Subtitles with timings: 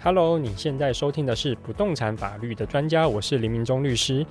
[0.00, 4.24] Hello，你现在收听的是不动产法律的专家，我是林明忠律师。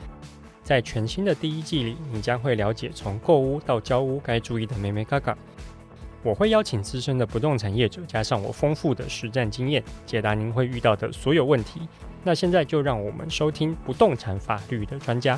[0.63, 5.37] 在全新的第一季里，你将会了解从购屋到交屋该注意的眉眉角角。
[6.23, 11.81] 我会邀请资深的不动产业者，加上我丰富的实战经验，解答您会遇到的所有问题。
[12.23, 15.37] 那现在就让我们收听不动产法律的专家。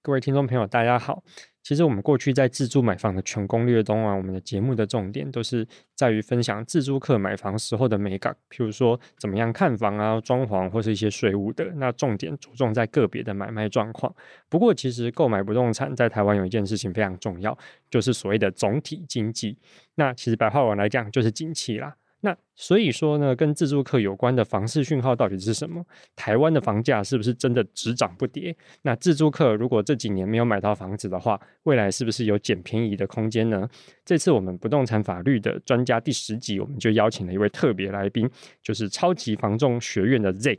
[0.00, 1.22] 各位听众朋友，大家好。
[1.62, 11.64] 其实我们过去在自住买房的全攻略中啊，我们的节目的重点都是在于分享自住客买房时候的美感，譬如说怎么样看房啊、装潢或是一些税务的。
[11.76, 14.12] 那重点着重在个别的买卖状况。
[14.48, 17.56] 不过，其实购买不动产在台湾有一件事情非常重要，
[17.90, 19.58] 就是所谓的总体经济。
[19.96, 21.94] 那其实白话文来讲，就是景气啦。
[22.22, 25.82] 那所以说呢，跟自住客有关的房市讯号到底是什么？
[26.14, 28.54] 台湾的房价是不是真的只涨不跌？
[28.82, 33.66] 那自住客如果这几年没有买到房子的话，未来是不是有捡便宜的空间呢？
[34.04, 38.28] 这次我们不动产法律的专家第十集，我们就邀请了一位特别来宾，
[38.62, 40.58] 就是超级房仲学院的 Zack，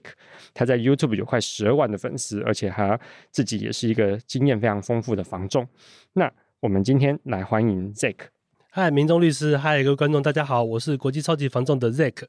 [0.55, 2.99] 他在 YouTube 有快十二万的粉丝，而且他
[3.29, 5.67] 自己也是一个经验非常丰富的房仲。
[6.13, 8.15] 那我们今天来欢迎 Zack。
[8.73, 12.23] 嗨，明忠律师，嗨，各位观众，大家好，我是国际超级防重的 Zack。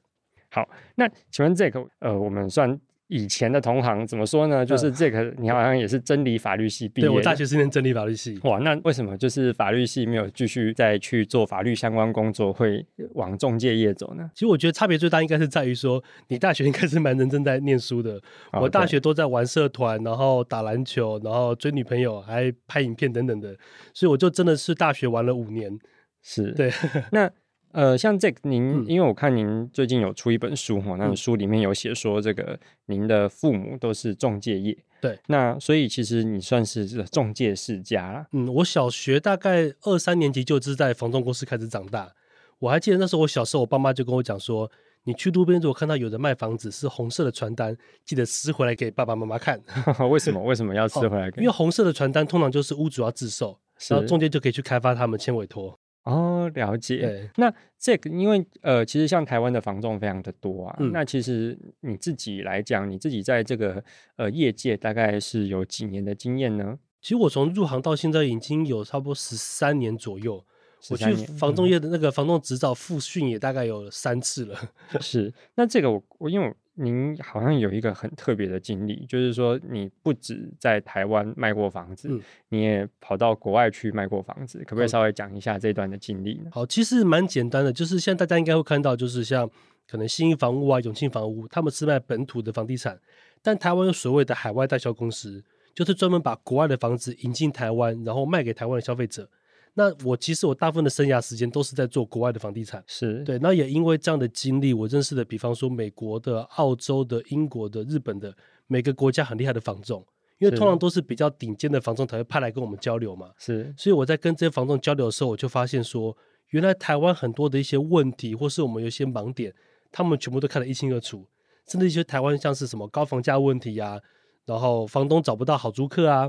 [0.51, 2.77] 好，那请问 Zack，呃，我们算
[3.07, 4.67] 以前的同行，怎么说呢？
[4.67, 7.13] 就是 Zack，你好像也是真理法律系毕业的。
[7.13, 8.41] 对，我大学是念真理法律系。
[8.43, 14.29] 哇，那为什么就是法律系没有继续再去做法律相关工作，会往中介业走呢？
[14.35, 18.21] 其实我觉得差别最大应该是在于说，你大学应该是蛮认真在念书的，
[18.55, 23.57] 我大学都在玩社团，然后打篮球，然后追女朋友，还拍影片等等的，
[23.95, 25.79] 所以我就真的是大学玩了五年。
[26.23, 26.71] 是对，
[27.13, 27.31] 那
[27.73, 38.27] 呃，像这个您，嗯、因为我看您最近有出一本书哈，那个、书里面有写说，这个您的父母都是中介业，对，那所以其实你算是中介世家啦。
[38.33, 42.13] 嗯，我小学大概二三年级就是在房仲公司开始长大，
[42.59, 44.71] 我还记得那时候我小时候，我爸妈就跟我讲说，
[45.05, 49.59] 你去路边如果看到有人卖房子是红色的传单，记得撕回来给爸爸妈妈看。
[50.11, 50.43] 为什么？
[50.43, 51.41] 为什么要撕回来给？
[51.41, 53.59] 因为红色的传单通常就是屋主要自售，
[53.89, 55.79] 然后中介就可以去开发他们签委托。
[56.05, 57.31] 哦，了解。
[57.37, 60.77] 那这个，因为呃，其实像台湾的房仲非常的多啊。
[60.81, 63.83] 嗯、那其实你自己来讲，你自己在这个
[64.17, 66.79] 呃业界大概是有几年的经验呢？
[67.01, 70.45] 其实我从入行到现在已经有差不多十三年左右。
[70.91, 74.59] 我去房仲业的那个房仲执照复训也大概有三次了。
[75.01, 76.55] 是，那这个我我因为我。
[76.75, 86.51] 您好像有一个很特别的经历，就是说你不止在台湾卖过房子，嗯、你也跑到国外去卖过房子，可不可以稍微讲一下这段的经历呢？
[86.51, 89.49] 好，其实蛮简单的，就是现在大家应该会看到，就是像
[89.87, 92.99] 可能信义房屋啊、永庆房屋，他们是卖本土的房地产，
[93.43, 95.45] 但台湾有所谓的海外代销公司，
[95.75, 99.29] 就是专门把国外的房子引进台湾，然后卖给台湾的消费者。
[99.75, 103.39] 那我其实我大部分的生涯时间都是在做国外的房地产，是对。
[103.39, 110.07] 那也因为这样的经历，我认识的，比方说美国的、澳洲的、英国的、日本的，每个国家很厉害的房仲，
[110.39, 113.31] 因为通常都是比较顶尖的房仲才会派来跟我们交流嘛。
[113.39, 116.15] 是，所以我在跟这些房仲交流的时候，我就发现说，
[116.51, 119.55] 原来台湾很多的一些问题，或是我们有一些盲点，
[119.91, 121.27] 他们全部都看得一清二楚。
[121.67, 124.01] 甚至一些台湾像是什么高房价问题呀、啊，
[124.45, 126.23] 然后房东找不到好租客啊，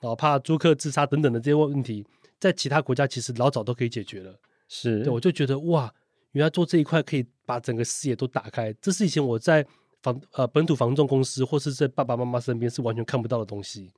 [0.00, 2.06] 然后怕租客自杀等等的这些问题。
[2.38, 4.38] 在其他国家其实老早都可以解决了，
[4.68, 5.92] 是对，我就觉得哇，
[6.32, 9.66] 原来做这一块可以把整个视野都打开，这是以前我在
[10.02, 13.90] 房呃本土房仲公司或是在爸爸妈妈身边是完全看不到的东西。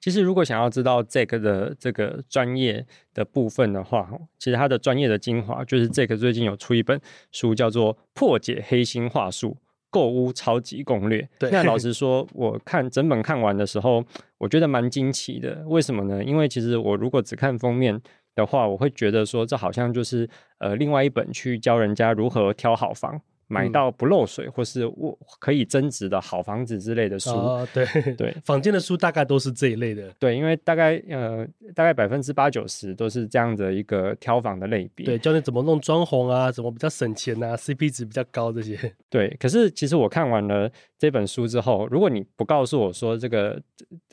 [0.00, 2.84] 其实如果想要知道这个的这个专业
[3.14, 7.00] 的部分的话，其实它的专业的精华就是这个最近有出一本
[7.30, 9.56] 书叫做《破解黑心话术》。
[9.92, 11.28] 购物超级攻略。
[11.38, 14.02] 对，那老实说，我看整本看完的时候，
[14.38, 15.62] 我觉得蛮惊奇的。
[15.68, 16.24] 为什么呢？
[16.24, 18.00] 因为其实我如果只看封面
[18.34, 23.20] 的话，我会觉得说，这好像就是呃另外一本去教人家如何挑好房。
[23.52, 27.86] 买到不漏水或是我可以增值的好房子之类的书，哦、对
[28.16, 30.10] 对， 房间的书大概都是这一类的。
[30.18, 35.04] 对，因为大概呃大概百分之八九十都是这样的一个挑房的类别。
[35.04, 38.78] 对，教你怎么弄装潢啊，怎么比较省钱啊，CP 值比较高这些。
[39.10, 40.70] 对，可是其实我看完了
[41.02, 43.60] 这本书之后，如果你不告诉我说这个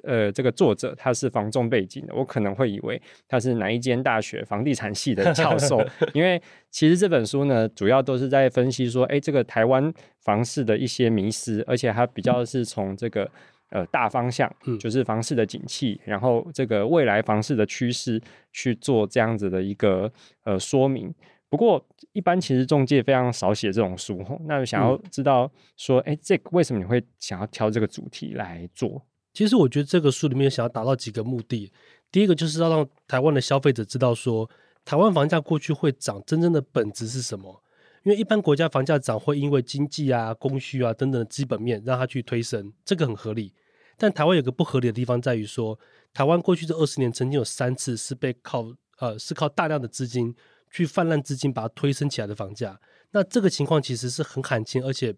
[0.02, 5.80] 呃这个作者他是房仲背景的，我可能会以为他是哪一间大学房地产系的教授，
[6.16, 6.42] 因为
[6.72, 9.20] 其实这本书呢主要都是在分析说，哎。
[9.20, 13.30] 这个台湾房市的一些迷失，而且它比较是从这个
[13.70, 18.20] 呃大方向，就是房市的景气，然后这个未来房市的趋势
[18.52, 20.12] 去做这样子的一个
[20.46, 21.14] 呃说明。
[21.50, 29.04] 不过一般其实中介非常少写这种书，那想要知道说，哎，这为什么你会想要挑这个主题来做？
[29.34, 31.72] 其实我觉得这个书里面想要达到几个目的，
[32.12, 34.50] 第一个就是要让台湾的消费者知道说，
[34.86, 37.64] 台湾房价过去会涨，真正的本质是什么。
[38.04, 43.54] 因为一般国家房价涨会因为经济啊、供需啊等等的基本面让它去推升，这个很合理。
[43.98, 45.78] 但台湾有个不合理的地方在于说，
[46.14, 48.66] 台湾过去这二十年曾经有三次是被靠
[49.00, 50.34] 呃是靠大量的资金
[50.72, 52.80] 去泛滥资金把它推升起来的房价，
[53.12, 55.16] 那这个情况其实是很罕见，而且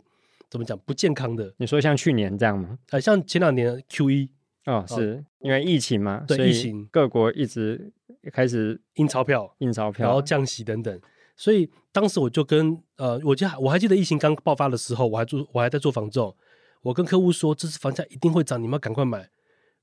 [0.50, 1.53] 怎么讲不健康的。
[1.57, 2.77] 你说像去年这样吗？
[2.89, 4.31] 呃，像前两年 Q 一
[4.65, 7.92] 哦，是、哦、因为疫情嘛，对，疫情各国一直
[8.31, 11.01] 开始印钞票、印钞票，然后降息等等。
[11.36, 16.36] 所以当时我就跟呃，我记得我还记得疫情刚爆发的时候，我还做我还在做房仲，
[16.83, 19.30] 我跟客户说，这次房价一定会涨，你们要赶快买。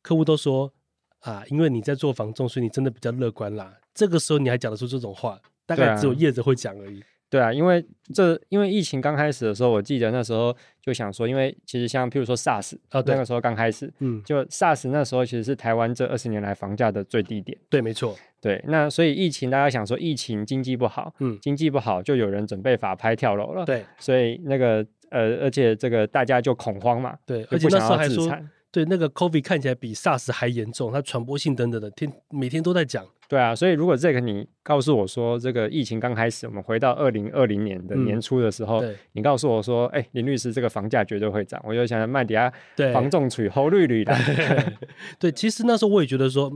[0.01, 0.73] 客户都说
[1.21, 3.77] 啊，因为你在做房仲，所以你真的比较乐观啦。
[3.93, 7.05] 这个时候你还讲得出这种话，大概只有叶子会讲而已。
[7.31, 7.85] 对啊，因为
[8.15, 17.59] 这因为疫情刚开始的时候，我记得那时候就想说，因为其实像譬如说 SARS 啊，那个时候刚开始，嗯，就 SARS 那时候其实是台湾这二十年来房价的最低点。
[17.69, 18.17] 对，没错。
[18.41, 23.67] 对，那所以疫情大家想说疫情经济不好，嗯，经济不好就有人准备法拍跳楼了。
[23.67, 27.15] 对，所以那个呃，而且这个大家就恐慌嘛。
[27.27, 28.27] 对，而且那时候还说，
[28.71, 33.07] 对那个 COVID 看起来比 SARS 还严重，它传播性等等的，天每天都在讲。
[33.27, 42.53] 对啊，所以如果这个你告诉我说，这个疫情刚开始，我们回到二零二零年的年初的时候，嗯、你告诉我说，哎，林律师，这个房价绝对会涨，我就想卖底下
[42.93, 44.15] 房仲取红绿绿的。
[45.19, 46.51] 对，其实那时候我也觉得说，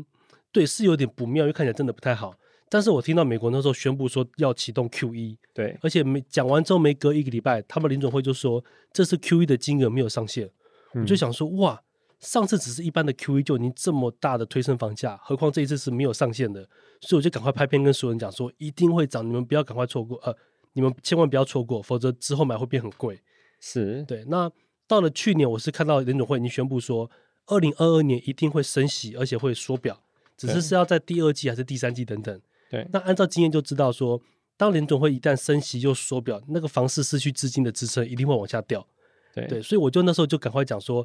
[0.50, 2.34] 对，是有点不妙，因为看起来真的不太好。
[2.68, 8.62] 但是我听到美国那时候宣布说要启动 QE，对，而且没讲完之后没隔一个礼拜，他们林总会就说
[8.92, 10.46] 这次 QE 的金额没有上限，
[10.94, 11.80] 嗯、我就想说哇。
[12.22, 16.62] 上次只是一般的 QE 就已经这么大的推升房价，何况这一次是没有上限的，
[17.00, 20.32] 所以我就赶快拍片跟所有人讲说一定会涨，你们不要赶快错过，呃，
[20.74, 23.20] 你们千万不要错过，否则之后买会变很贵。
[23.58, 24.24] 是对。
[24.28, 24.48] 那
[24.86, 27.10] 到了去年，我是看到联总会已经宣布说，
[27.46, 30.00] 二零二二年一定会升息，而且会缩表，
[30.36, 32.40] 只是是要在第二季还是第三季等等。
[32.70, 32.86] 对。
[32.92, 34.22] 那按照经验就知道说，
[34.56, 38.86] 当联总会一旦升息又缩表，那个房市失去资金的支撑，一定会往下掉。
[39.34, 41.04] 对对，所以我就那时候就赶快讲说。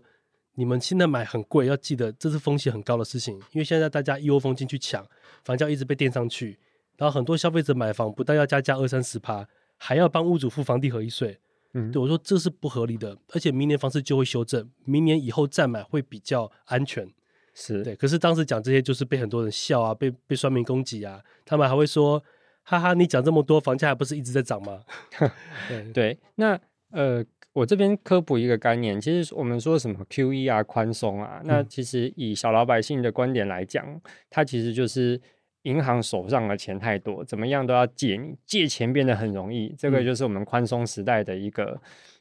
[0.60, 5.06] 你们现在买很贵，要记得这是风险很高的事情，因为现在大家一窝蜂进去抢，
[5.44, 6.58] 房价一直被垫上去，
[6.98, 11.40] 然后很多消费者买房不但要加价二三十趴，还要帮屋主付房地合一税。
[11.74, 17.08] 嗯，对我说这是不合理的，而且明年房市就会修正，明年以后再买会比较安全。
[17.54, 22.24] 是对，可是当时讲这些就是被很多人笑啊，被被酸民攻击啊，他们还会说，
[22.64, 24.82] 哈哈，你讲这么多，房价还不是一直在涨吗？
[25.70, 26.60] 对对，那
[26.98, 27.26] 呃。
[27.54, 34.00] 我这边科普一个概念，其实我们说什么 QE 啊、宽松啊，那其实以小老百姓的观点来讲，嗯、
[34.30, 35.20] 它其实就是
[35.64, 41.80] 银行手上的钱太多，怎么样都要借你，借钱变得很容易，这个就是我们宽松时代的一个、嗯、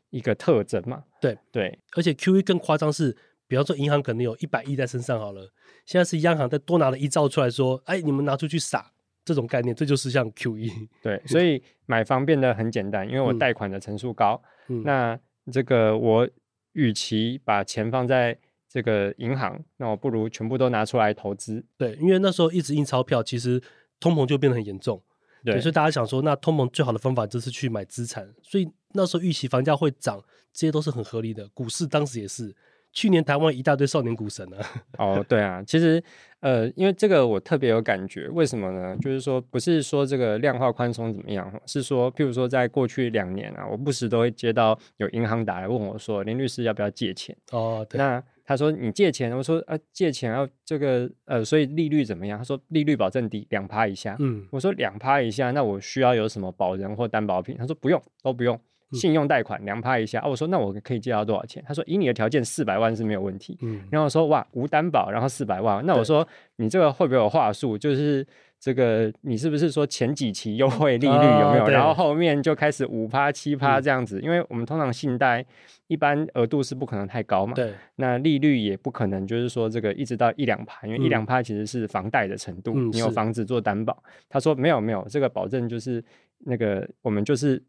[0.08, 1.04] 一个特征嘛。
[1.20, 3.14] 对对，而且 QE 更夸张是，
[3.46, 5.52] 比方说银行可能有一百亿在身上好了，
[5.84, 8.90] 现在是央行再多拿了一兆出来说，哎，你们拿出去撒，
[9.22, 10.88] 这种概念，这就是像 QE。
[11.02, 15.18] 对，所 以买房变得很简单，因为我贷款的成数高，嗯、那。
[15.52, 16.28] 这个我
[16.72, 18.36] 与其把钱放在
[18.68, 21.64] 这个银行，那我不如全部都拿出来投资。
[21.78, 23.62] 对，因为那时候一直印钞票，其实
[24.00, 25.00] 通膨就变得很严重。
[25.44, 28.28] 对，对，所以大家想说，那通膨最好的方法就是去买资产。
[28.42, 30.20] 所以那时候预期房价会涨，
[30.52, 31.46] 这些都是很合理的。
[31.50, 32.52] 股市当时也是。
[32.96, 34.66] 去年台湾一大堆少年股神啊！
[34.96, 36.02] 哦，对啊，其实
[36.40, 38.96] 呃，因为这个我特别有感觉，为什么呢？
[39.02, 47.36] 就是说不是说这个量化宽松怎么样，是说譬如说在过去两年啊，我不时都会接到有银行打来问我说，林律师要不要借钱？
[47.52, 47.98] 哦，对。
[47.98, 52.38] 那他说你借钱，我说啊借钱要这个呃，所以利率怎么样？
[52.38, 54.16] 他说利率保证低两趴以下。
[54.20, 57.56] 嗯，我说两趴以下，那我需要有什么保人或担保品？
[57.58, 58.58] 他说不用，都不用。
[58.92, 61.62] 信用贷款两趴一下，哦，我说那我可以借到多少钱？
[61.66, 63.58] 他说以你的条件四百万是没有问题。
[63.62, 66.26] 嗯，然后我说哇无担保，然后四百万，那我说
[66.56, 67.76] 你这个会不会有话术？
[67.76, 68.24] 就是
[68.60, 71.64] 这个你是不是说前几期优惠利率有没有？
[71.64, 74.20] 哦、然后后面就开始五趴七趴这样子？
[74.20, 75.44] 嗯、因为我们通常信贷
[75.88, 77.54] 一般额度是不可能太高嘛。
[77.54, 84.00] 对，那利率也不可能就是说这个一直到一两趴，因为一两趴其实是房贷的程度，嗯、你有房子做担保。
[84.06, 86.02] 嗯、他说没有没有，这个保证就是
[86.44, 87.60] 那个我们就是。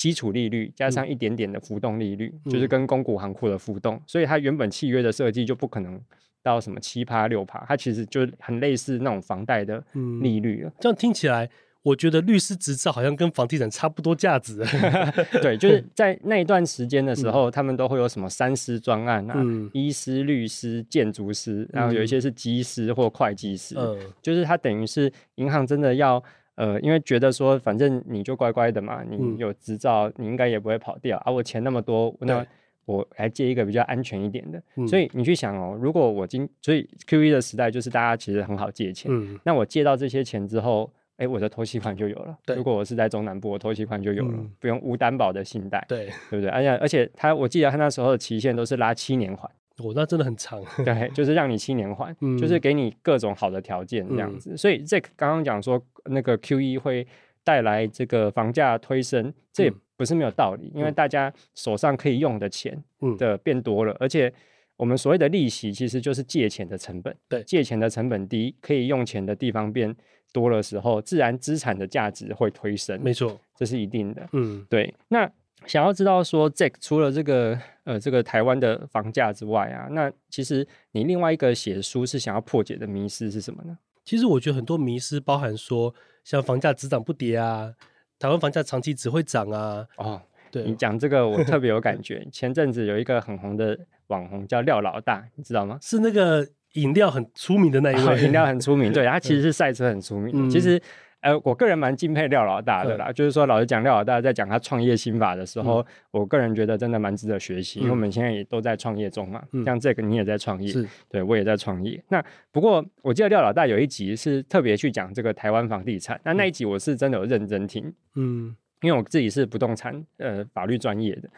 [0.00, 6.00] 基础利率加上一点点的浮动利率，嗯、就是跟公股行库的浮动，嗯、所以它原本契约的设计就不可能
[6.42, 9.84] 到什么七趴六趴，它其实就很类似那种房贷的
[10.22, 10.72] 利率了、嗯。
[10.80, 11.50] 这样听起来，
[11.82, 14.64] 我觉得律师执照好像跟房地产差不多价值。
[15.42, 26.24] 对，就是 在那一段时间的时候，嗯、他们都会有什么三师专案啊，嗯、医师、律师、建筑师，然后有一些是机师或会计师，嗯、就是它等于是银行真的要。
[26.60, 31.16] 呃，因为觉得说，反正你就乖乖的嘛，你有执照，嗯、你应该也不会跑掉。
[31.24, 32.46] 而、啊、我钱那么多，那
[32.84, 34.62] 我来借一个比较安全一点的。
[34.76, 39.10] 嗯、所以你去想哦，如果我今，所以 QE 的时代就是大家其实很好借钱。
[39.10, 42.36] 嗯、那我借到这些钱之后，哎，我的头期款就有了。
[42.44, 45.82] 对，如果我是在中南部，我头期款就有了，嗯、不用无担保的信贷。
[45.88, 46.50] 对，对不对？
[46.50, 49.48] 而且而且他，我记得他那时候的期限都是拉七年还。
[49.80, 50.62] 哦，那真的很长。
[50.84, 54.52] 对，就是让你七年还，嗯、就是给你各种好的条件这样子。
[54.52, 57.06] 嗯、所以这刚刚讲说那个 QE 会
[57.42, 62.82] 带来这个房价推升，这也不是没有道理，嗯、因为大家手上可以用的钱
[63.18, 64.32] 的变多了，嗯、而且
[64.76, 67.14] 我们所谓的利息其实就是借钱的成本。
[67.28, 69.94] 对，借钱的成本低，可以用钱的地方变
[70.32, 72.98] 多的时候，自然资产的价值会推升。
[73.02, 74.26] 没错，这是一定的。
[74.32, 74.94] 嗯，对。
[75.08, 75.30] 那
[75.66, 83.78] 想要知道说，Jack 除了这个呃这个台湾的房价之外啊，那其实你另外一个写书是想要破解的迷思是什么呢？
[84.04, 87.72] 其实我觉得很多迷思包含说，像房价只涨不跌啊，
[88.18, 89.86] 台湾房价长期只会涨啊。
[89.96, 92.26] 哦，对，你讲这个我特别有 感觉。
[92.32, 95.78] 前阵子有一个很红的网红叫廖老大，你知道吗？
[95.82, 100.48] 是那个饮料很出名的那一位，饮料很出名， 对，他其实是赛车很出名。
[100.48, 100.80] 嗯、其实。
[101.20, 112.02] 呃，我个人蛮敬佩廖老大的啦，嗯、就是说，老实讲，廖老大在讲他创业心法的时候，嗯、我个人觉得真的蛮值得学习，嗯、因为我们现在也都在创业中嘛，嗯、像这个你也在创业，是对我也在创业。
[112.08, 121.28] 那不过我记得廖老大有一集是特别去讲这个台湾房地产，那那一集我是真的有认真听，嗯，因为我自己是不动产呃法律专业的。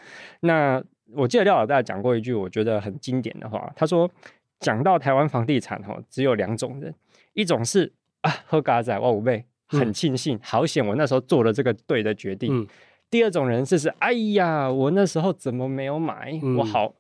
[0.40, 0.80] 那
[1.14, 4.08] 我记得廖老大讲过一句我觉得很经典的话，他说
[4.60, 6.94] 讲到台湾房地产哈，只有两种人，
[7.32, 9.44] 一种是啊喝嘎仔哇五倍。
[9.79, 12.62] 很庆幸，好险我那时候做了这个对的决定。
[12.62, 12.67] 嗯、
[13.11, 16.38] 第二种人是是，哎呀，我那时候怎么没有买？
[16.43, 16.95] 嗯、我好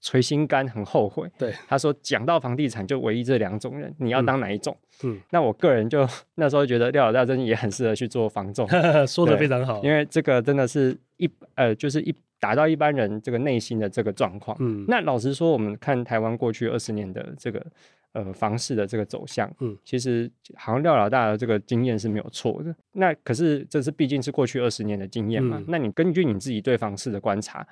[0.00, 1.30] 捶心肝，很后悔。
[1.38, 4.76] 对，他说讲到房地产就唯一这两种人，你要当哪一种？
[5.02, 8.68] 嗯，那我个人就 那时候觉得廖老大真的也很适合去做房仲，
[9.06, 9.82] 说的非常好。
[9.82, 14.56] 因为这个真的是一呃，就是一达到一般人这个内心的这个状况。
[14.60, 17.64] 嗯，那老实说，我们看台湾过去二十年的这个。
[18.14, 22.72] 呃，房市的这个走向，嗯，其实好像廖老大的这个经验是没有错的。
[22.92, 25.58] 那可是这是毕竟是过去二十年的经验嘛？
[25.58, 27.66] 嗯、那你根据你自己对房市的观察，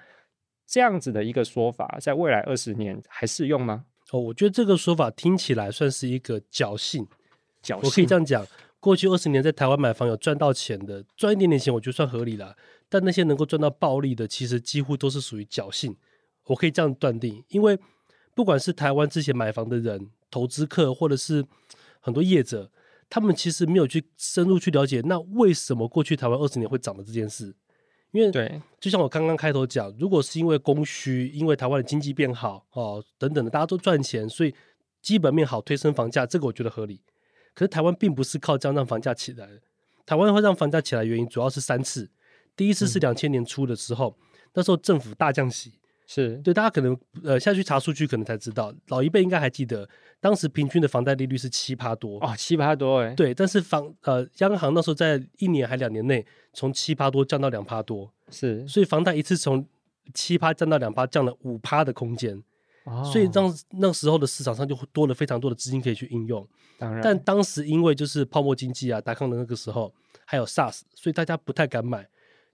[0.67, 3.85] 这样子的一个说法，在未来二十年还适用吗？
[4.11, 7.07] 哦，我觉得这个说法听起来算是一个侥幸。
[7.63, 8.45] 侥幸，我可以这样讲，
[8.81, 12.57] 过去二十年在台湾买房有赚到钱的，赚一点点钱，我觉得算合理了。
[12.89, 15.97] 但那些能够赚到暴利的，其实几乎都是属于侥幸。
[16.47, 17.79] 我可以这样断定，因为
[18.35, 20.11] 不管是台湾之前买房的人。
[20.33, 21.45] 投资客或者是
[22.01, 22.69] 很多业者，
[23.09, 27.55] 他们其实没有去深入去了解，那为什么过去台湾二十年会涨的这件事？
[28.11, 34.55] 因为对，就像我刚刚开头讲，如果是因为供需，因为台湾的经济变好哦等等的，大家都赚钱，所以
[35.01, 37.01] 基本面好推升房价，这个我觉得合理。
[37.55, 39.61] 可是台湾并不是靠这样让房价起来的，
[40.05, 42.11] 台湾会让房价起来的原因主要是三次，
[42.57, 45.75] 第一次是两千年初的时候，嗯、那时候政府大降息。
[46.07, 46.37] 是。
[46.39, 49.89] 对，大家可能呃下去查数据，可能才知道，老一辈应该还记得，
[50.21, 59.67] 当时平均的房贷利率是七趴多哦，七趴多哎，对，但是房呃央行那时候在一年还两年内从七趴多降到两趴多，是，所以房贷一次从
[60.13, 62.43] 七趴降到两趴，降了五趴的空间，
[62.85, 66.47] 哦，所以让那时候的市场上就多了非常多的资金可以去应用，
[66.79, 69.95] 当然，但当时因为就是泡沫经济啊，达康的那个时候
[70.25, 72.09] 还有 SARS，所以大家不太敢买，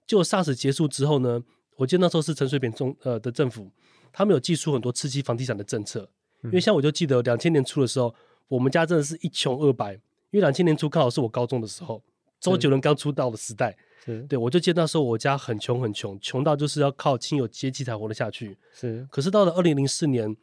[0.05, 1.43] 就 SARS 结束之后呢？
[1.79, 3.71] 我记得那时候是陈水扁中呃的政府，
[4.11, 6.09] 他们有祭出很多刺激房地产的政策。
[6.43, 8.13] 因为像我就记得两千年初的时候，
[8.49, 9.93] 我们家真的是一穷二白。
[9.93, 12.03] 因为两千年初刚好是我高中的时候，
[12.41, 13.77] 周杰伦刚出道的时代。
[14.05, 18.57] 是对，我就记得那时候我家很穷很穷，穷到就是要靠亲友接济才活得下去。
[18.73, 20.35] 是，可是到了二零零四年，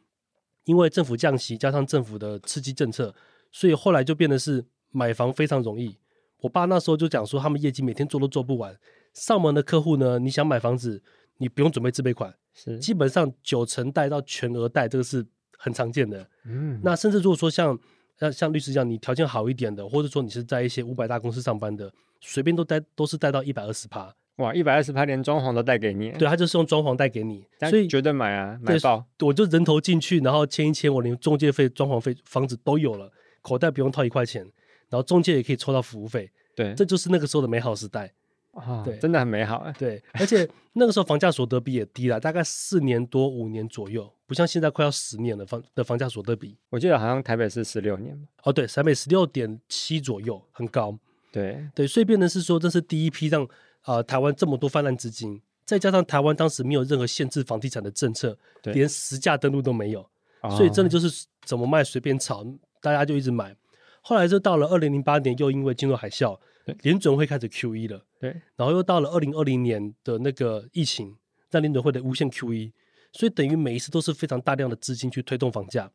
[0.65, 3.13] 因为政府降息加上政府的刺激政策，
[3.51, 5.97] 所以后来就变得是买房非常容易。
[6.41, 8.75] 我爸那时候就讲说，他们业绩每天做都做不完，
[9.13, 11.03] 上门的客户呢，你想买房子。
[11.37, 15.25] 你不用准备自备款，是基本上九成贷到全额贷，这个是
[15.57, 16.27] 很常见的。
[16.45, 17.77] 嗯，那甚至如果说像
[18.19, 24.13] 像像律师这样，你条件好一点的，或者说你是在一些五百大公司上班的，随便都贷都是贷到一百二十趴。
[24.37, 26.11] 哇，一百二十趴连装潢都贷给你？
[26.11, 29.03] 对，他就是用装潢贷给你，所以绝对买啊，买爆！
[29.21, 34.43] 我就人头进去，然后签一签，我连中介费、装潢费、房子都有了，口袋不用掏一块钱，
[34.89, 36.29] 然后中介也可以抽到服务费。
[36.55, 38.13] 对，这就是那个时候的美好时代。
[38.57, 39.73] 啊，对，真的很美好啊。
[39.77, 46.57] 对，而且那个时候房价所得比也低了，大概四年多五年左右，不像现在快要十年了房的房价所得比。
[46.69, 48.17] 我记得好像台北是十六年。
[48.43, 50.97] 哦，对，台北十六点七左右，很高。
[51.31, 53.43] 对对，所以变成是说，这是第一批让
[53.81, 60.01] 啊、呃、台湾这么多泛滥资金，再加上台湾当时没有任何限制房地产的政策，对连实价登录都没有，
[60.41, 62.43] 哦、所以真的就是怎么卖随便炒，
[62.81, 63.55] 大家就一直买。
[64.01, 66.39] 后来就到了二零零八年，又因为金融海啸。
[66.81, 71.15] 联准会开始 QE 了，对，然后又到了二零二零年的那个疫情，
[71.49, 72.71] 让联准会的无限 QE，
[73.11, 75.91] 所以等于每一次都是非常大量的资金去推动房价。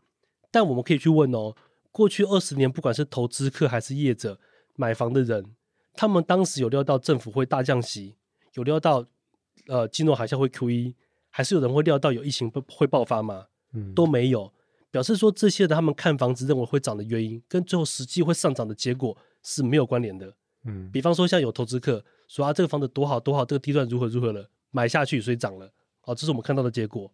[0.51, 1.55] 但我们可以去问哦，
[1.91, 4.39] 过去二十年，不管是投资客还是业者
[4.77, 5.55] 买房的人，
[5.95, 8.17] 他们当时有料到政府会大降息，
[8.55, 9.07] 有料到
[9.67, 10.95] 呃金融海啸会 QE，
[11.31, 13.47] 还是有人会料到有疫情会爆发吗？
[13.73, 14.53] 嗯，都没有，
[14.91, 20.35] 表示说这些的他们看房子认为会涨的原因，跟最后实际会上涨的结果是没有关联的。
[20.65, 25.73] 嗯，比方说像有投资客说啊，这个房子多好多好，这个地段如何如何了，买下去所以涨了，
[26.05, 27.13] 哦，这是我们看到的结果。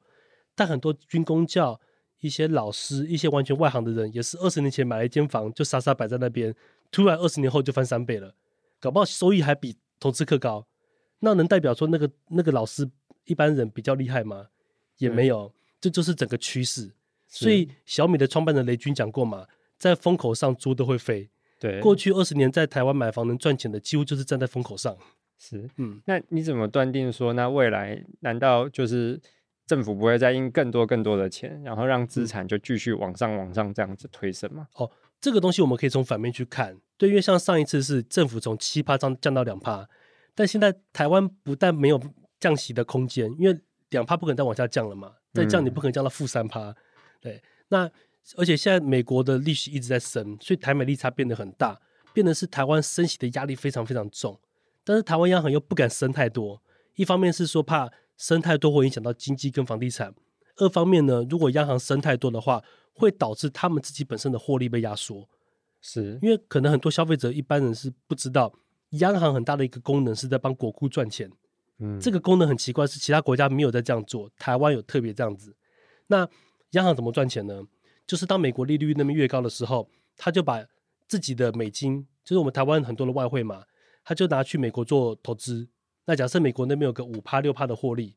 [0.55, 1.81] 但很多军工教、
[2.21, 6.55] 一些老师、一些完全外行的人，也是二十年前买了一间房，就傻傻摆在那边，
[6.91, 8.35] 突然二十年后就翻三倍了，
[8.81, 10.67] 搞不好收益还比投资客高。
[11.21, 12.89] 那能代表说那个那个老师
[13.25, 14.49] 一般人比较厉害吗？
[14.99, 16.93] 也没有，这就是整个趋势。
[17.27, 19.47] 所以小米的创办人雷军讲过嘛，
[19.79, 21.31] 在风口上猪都会飞。
[21.59, 24.97] 对，过去二十年在台湾买房能赚钱的，几乎就是站在风口上。
[25.39, 29.21] 是，嗯，那你怎么断定说，那未来难道就是？
[29.69, 34.67] 政府不会再印更多更多的钱，然后让资产就继续往上往上这样子推升吗？
[34.77, 39.87] 哦，这个东西我们可以从反面去看，对，因为像上一次是政府从七趴降降到两趴，
[40.35, 42.01] 但现在台湾不但没有
[42.41, 43.61] 降息的空间，因为
[43.91, 46.75] 两趴不可能再往下降了嘛，再降你不可能降到负三趴，
[47.21, 47.91] 对，那
[48.37, 51.81] 而且现在美国的利息一直在升，所以台美利差变得很大，
[52.13, 54.39] 变得是台湾升息的压力非常非常重，
[54.85, 56.63] 但是台湾央行又不敢升太多，
[56.97, 57.91] 一方面是说怕。
[58.19, 60.13] 升太多会影响到经济跟房地产。
[60.57, 62.61] 二方面呢，如果央行升太多的话，
[62.93, 65.29] 会导致他们自己本身的获利被压缩。
[65.81, 68.53] 是因为可能很多消费者一般人是不知道，
[68.89, 71.31] 央行很大的一个功能是在帮国库赚钱。
[71.79, 75.55] 嗯，这个功能很奇怪，是其他国家没有在这样做，台湾有特别这样子。
[76.09, 76.29] 那
[76.73, 77.63] 央行怎么赚钱呢？
[78.09, 80.65] 就是当美国利率那边越高的时候，他就把
[81.07, 83.63] 自己的美金，就是我们台湾很多的外汇嘛，
[84.03, 85.69] 他就拿去美国做投资。
[86.07, 88.17] 那假设美国那边有个五趴六趴的获利，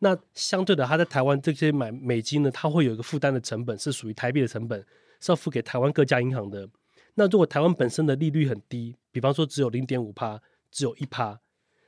[0.00, 4.84] 那相对的，他在台湾这些买美金呢，他会有一个负担的成本，是属于台币的成本，
[5.20, 6.68] 是要付给台湾各家银行的。
[7.14, 10.42] 那如果台湾本身的利率很低，比方说只有零点五趴，
[10.72, 11.40] 只有一趴，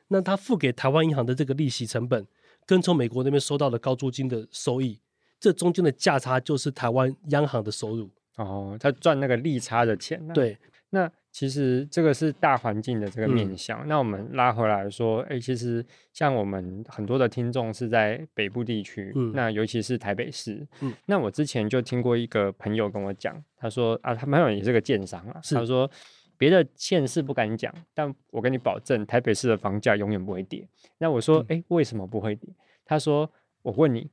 [0.07, 2.25] 那他付给台湾银行的这个利息成本，
[2.65, 5.01] 跟从美国那边收到的高租金的收益，
[5.41, 8.09] 这中间的价差就是台湾央行的收入。
[8.37, 10.33] 哦，他赚那个利差的钱呢？
[10.33, 10.57] 对，
[10.91, 11.11] 那。
[11.33, 13.87] 其实这个是大环境的这个面向。
[13.87, 20.67] 嗯、那我们拉回来说，哎，其实像我们很多的听众是在北部地区，嗯、那尤其是台北市。
[20.81, 25.89] 嗯、那我之前就听过一个朋友跟我讲，他说啊，他朋友也是个建商啊，是他说
[26.37, 30.67] 别的县市不敢讲，但我跟你保证，台北市的房价永远不会跌。
[30.99, 32.53] 那我说，哎、嗯，为什么不会跌？
[32.85, 33.31] 他说，
[33.63, 34.11] 我问你。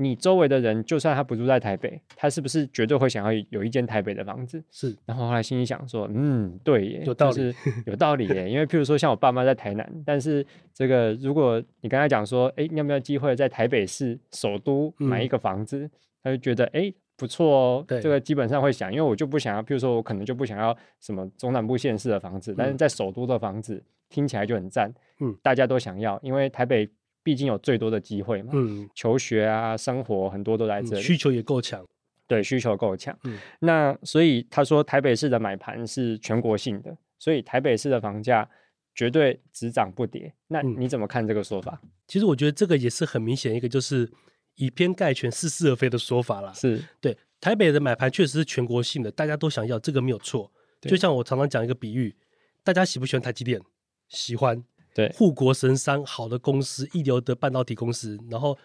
[0.00, 4.62] 你周围的人，就算他不住在台北，他是不是绝对会想要有一间台北的房子？
[4.70, 4.96] 是。
[5.04, 8.48] 然后后来心里想说，嗯，对耶，有道理，就是有道理耶。
[8.48, 15.78] 因为譬如说，像我爸妈在台南，但是这个如果你跟他讲说，哎，你有没有机会在台北市首都买一个房子？
[15.78, 15.90] 嗯、
[16.22, 17.84] 他就觉得，哎，不错哦。
[17.88, 18.00] 对。
[18.00, 26.88] 这个基本上会想，因为我就不想要，譬如说我可能就不想要什么中南部县市的房子，嗯、但是在首都的房子听起来就很赞，嗯，大家都想要，因为台北。
[27.28, 31.86] 毕竟有最多的机会嘛，嗯，求学啊，生活很多都来这里，需求也够强，
[32.26, 38.48] 对，需求够强，嗯，那所以他说台北市的买盘是全国性的，所以台北市的房价
[38.94, 40.32] 绝对只涨不跌。
[40.46, 41.78] 那你怎么看这个说法？
[41.82, 44.10] 嗯，其实我觉得这个也是很明显一个就是
[44.54, 46.50] 以偏概全、似是而非的说法啦。
[46.54, 50.50] 是对台北的买盘确实是全国性的，大家都想要，这个没有错。
[50.80, 52.16] 就像我常常讲一个比喻，
[52.64, 53.60] 大家喜不喜欢台积电？
[54.08, 54.64] 喜欢。
[54.98, 58.58] 对，护国神山，好的公司，一流的半导体公司，然后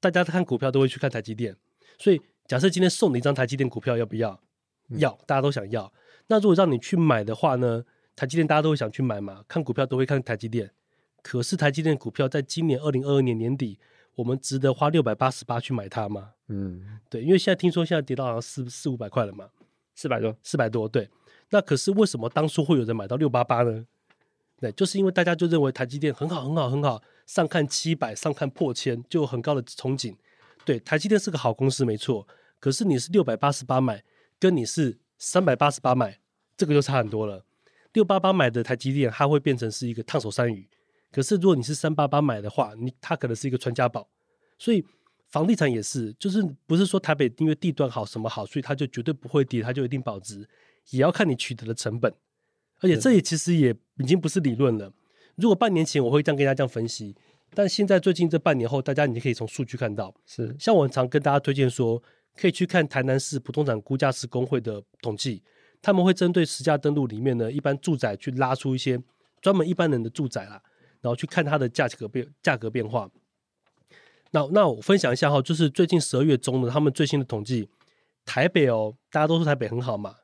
[0.00, 1.54] 大家看股票都会去看台积电。
[1.98, 4.40] 所以假设今天送你一张台积电股票，要不要？
[4.88, 5.92] 嗯、要，大家都想要。
[6.28, 7.84] 那如果让你去买的话呢？
[8.16, 10.70] 台积电大家都会想去买嘛，看股票都会看台积电。
[11.22, 13.78] 可是台积电股票在今年二零二二年年底，
[14.14, 16.30] 我们值得花六百八十八去买它吗？
[16.48, 19.50] 嗯，对，因为现在听说现在跌到好像四四五百块了嘛，
[19.94, 21.10] 四百多，四百多，对。
[21.50, 23.84] 那可是为什么当初会有人买到六八八呢？
[24.64, 30.16] 对，就是因为大家就认为台积电很好，很好，很好，上看七百，上看破千，就有很高的憧憬。
[30.64, 32.26] 对，台积电是个好公司，没错。
[32.58, 34.02] 可是你是六百八十八买，
[34.38, 36.18] 跟你是三百八十八买，
[36.56, 37.44] 这个就差很多了。
[37.92, 40.66] 六八八买的台积电，它会变成是一个烫手山芋。
[41.12, 44.08] 可是如果你是三八八买的话，你它可能是一个传家宝。
[44.58, 44.82] 所以
[45.28, 50.48] 房地产也是，就是不是说台北因为地段好什么好，所以它就绝对不会跌，它就一定保值，
[50.88, 52.10] 也要看你取得的成本。
[52.80, 54.92] 而且这也其实也已经不是理论了。
[55.36, 57.16] 如果半年前我会这样跟大家这样分析，
[57.54, 62.02] 但现在最近这半年后，大家你可以从数据看到，是像我很常跟大家推荐说，
[62.36, 65.42] 可以去看台南市不动产估价师工会的统计，
[65.80, 69.00] 他们会针对实价登录里面呢，一般住宅去拉出一些
[69.40, 70.62] 专门一般人的住宅啦，
[71.00, 73.10] 然后去看它的价格变价格变化。
[74.30, 77.68] 那那我分享一下哈，就是最近十二月中的他们最新的统计，
[78.24, 80.16] 台北哦，大家都说台北很好嘛。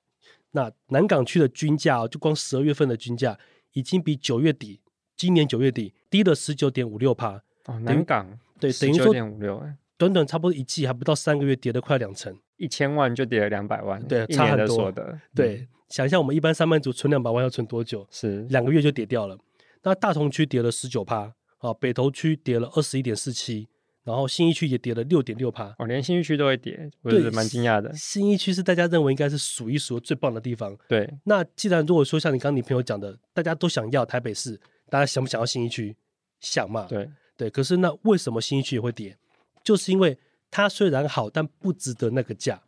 [0.53, 3.39] 那南港区的均价哦，就光十二月份的均价
[3.73, 4.81] 已经比九月底
[5.17, 7.43] 今年九月底低了十九点五六趴。
[7.67, 9.63] 哦，南港对，等于说点五六，
[9.97, 14.91] 短短差不多一季还不到三个月，跌了快两成，一千万就跌了两百万，对，差很多。
[14.91, 18.07] 的对，嗯、想一下我们一般上班族存两百万要存多久？
[18.11, 19.39] 是两个月就跌掉了。
[19.83, 23.69] 那大同区跌了十九趴，啊，北投区跌了二十一点四七。
[24.03, 27.95] 然后新一区也跌了六点六趴，哦，连新一区都会跌，我觉得蛮惊讶的。
[27.95, 30.75] 新一区是大家认为应该是数一数最棒的地方。
[30.89, 34.59] 对，那既然如果说像你刚刚你朋友讲的，大家都想要台北市，
[34.89, 35.95] 大家想不想要新一区？
[36.41, 36.87] 想嘛？
[36.89, 37.51] 对对。
[37.51, 39.19] 可是那为什么新一区也会跌？
[39.63, 40.17] 就是因为
[40.51, 42.63] 它虽然好，但不值得那个价。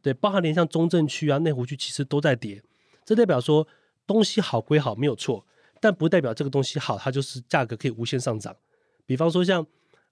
[0.00, 2.62] 对，包含连像中正区啊、内湖区其实都在跌，
[3.04, 3.68] 这代表说
[4.06, 5.44] 东西好归好没有错，
[5.82, 8.56] 但不代表这个东西好，它就是价格可以无限上涨。
[9.04, 9.66] 比方说像。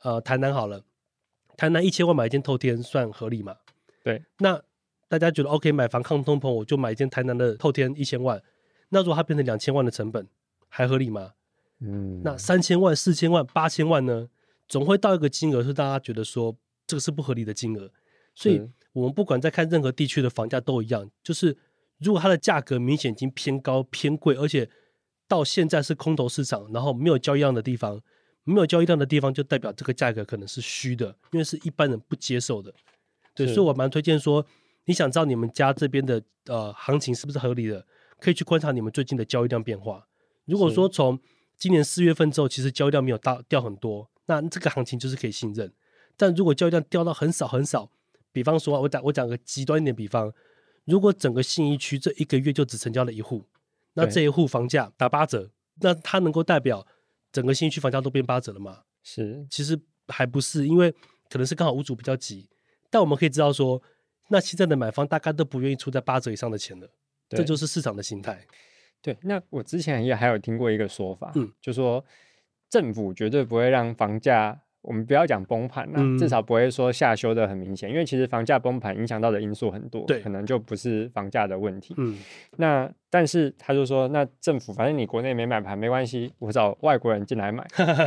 [0.06, 0.80] 呃，台南好了，
[1.56, 3.56] 台南一千万买一间透天算合理吗？
[4.04, 4.62] 对，那
[5.08, 8.40] 大家觉得 OK，买房抗通膨，我就买一间台南的透天一千万。
[8.90, 10.24] 那如果它变成两千万的成本，
[10.68, 11.32] 还合理吗？
[11.80, 14.28] 嗯，那三千万、四千万、八千万呢？
[14.68, 17.90] 总会到一个金额是大家觉得说这个是不合理的金额。
[18.32, 21.56] 所以我们不管在看任何地区的房价都一样，就是
[21.98, 24.70] 如果它的价格明显已经偏高、偏贵，而且
[25.26, 28.00] 到现在是空头市场，然后没有交易量的地方。
[28.54, 32.72] 没有交易量的地方，就代表这个价格可能是虚的，因为是一般人不接受的。
[33.34, 34.46] 对，所以我蛮推荐说，
[34.84, 37.84] 你想知道你们家这边的呃行情是不是合理的，
[38.20, 40.06] 可以去观察你们最近的交易量变化。
[40.44, 41.18] 如果说从
[41.58, 45.72] 今年四月份之后，其实交易量没有大掉很多，那这个行情就是可以信任。
[46.16, 47.90] 但如果交易量掉到很少很少，
[48.32, 50.32] 比方说，我打我讲个极端一点比方，
[50.84, 53.44] 如果整个信义区这一个月就只成交了一户，
[53.94, 56.86] 那这一户房价打八折，那它能够代表？
[57.36, 58.80] 整个新区房价都变八折了嘛？
[59.02, 60.90] 是，其实还不是，因为
[61.28, 62.48] 可能是刚好屋主比较急，
[62.88, 63.82] 但我们可以知道说，
[64.30, 66.88] 那现在的买方大概都不愿意出在八折以上的钱了，
[67.28, 68.42] 这就是市场的心态。
[69.02, 72.02] 对，那我之前也还有听过一个说法，嗯，就说
[72.70, 74.62] 政府绝对不会让房价。
[74.86, 81.94] 我们不要讲崩盘了，嗯、至少不会说下修的很明显，因为其实房价崩盘影响到的因素很多，对，可能就不是房价的问题。
[81.98, 82.16] 嗯，
[82.56, 87.66] 那但是他就说，那政府反正你国内没买盘没关系，我找外国人进来买。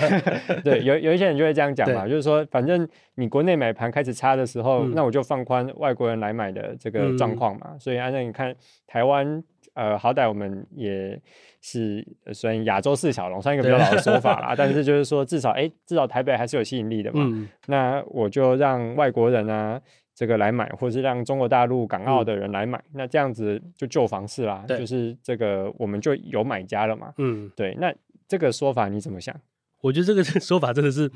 [0.64, 7.72] 对，有有一些人就会这样讲嘛，就是说反正你国内买盘开始差的时候，嗯、那我就放宽外国人来买的这个状况嘛。
[7.72, 8.56] 嗯、所以按照你看
[8.88, 9.44] 台湾。
[9.74, 11.20] 呃，好歹我们也
[11.62, 17.22] 是虽然亚洲四小龙，算一个比较老的说法啦， 但是就是说至少哎、欸，至少台北还是有吸引力的嘛。
[17.24, 19.80] 嗯、那我就让外国人啊
[20.14, 27.14] 这个来买，或是让中国大陆、港澳的人来买，嗯、那这样子就旧房市啦，就是这个我们就有买家了嘛。
[27.18, 27.94] 嗯，对，那
[28.28, 29.36] 这个说法你怎么想？
[29.82, 31.12] 我觉得这个 说法真的是。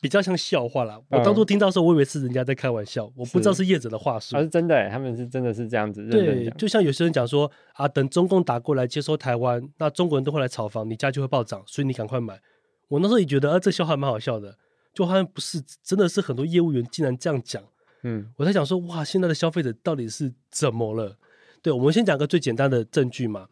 [0.00, 1.00] 比较像笑话啦。
[1.08, 4.36] 我当初听到的时候，我以为是人家在开玩笑，嗯、我不知道是业者的话术。
[4.36, 6.06] 是，是真的，他们是真的是这样子。
[6.08, 12.40] 对，就像有些人讲说啊，等中共打过来接收台湾，那中国人都会来炒房，你家就会暴涨，所以你赶快买。
[12.88, 14.56] 我那时候也觉得啊，这笑话蛮好笑的，
[14.94, 17.62] 就好像不是真的是很多业务员竟然这样讲。
[18.02, 21.16] 嗯，我在想说，哇，现在的消费者到底是怎么了？
[21.62, 23.48] 对，我们先讲个最简单的证据嘛。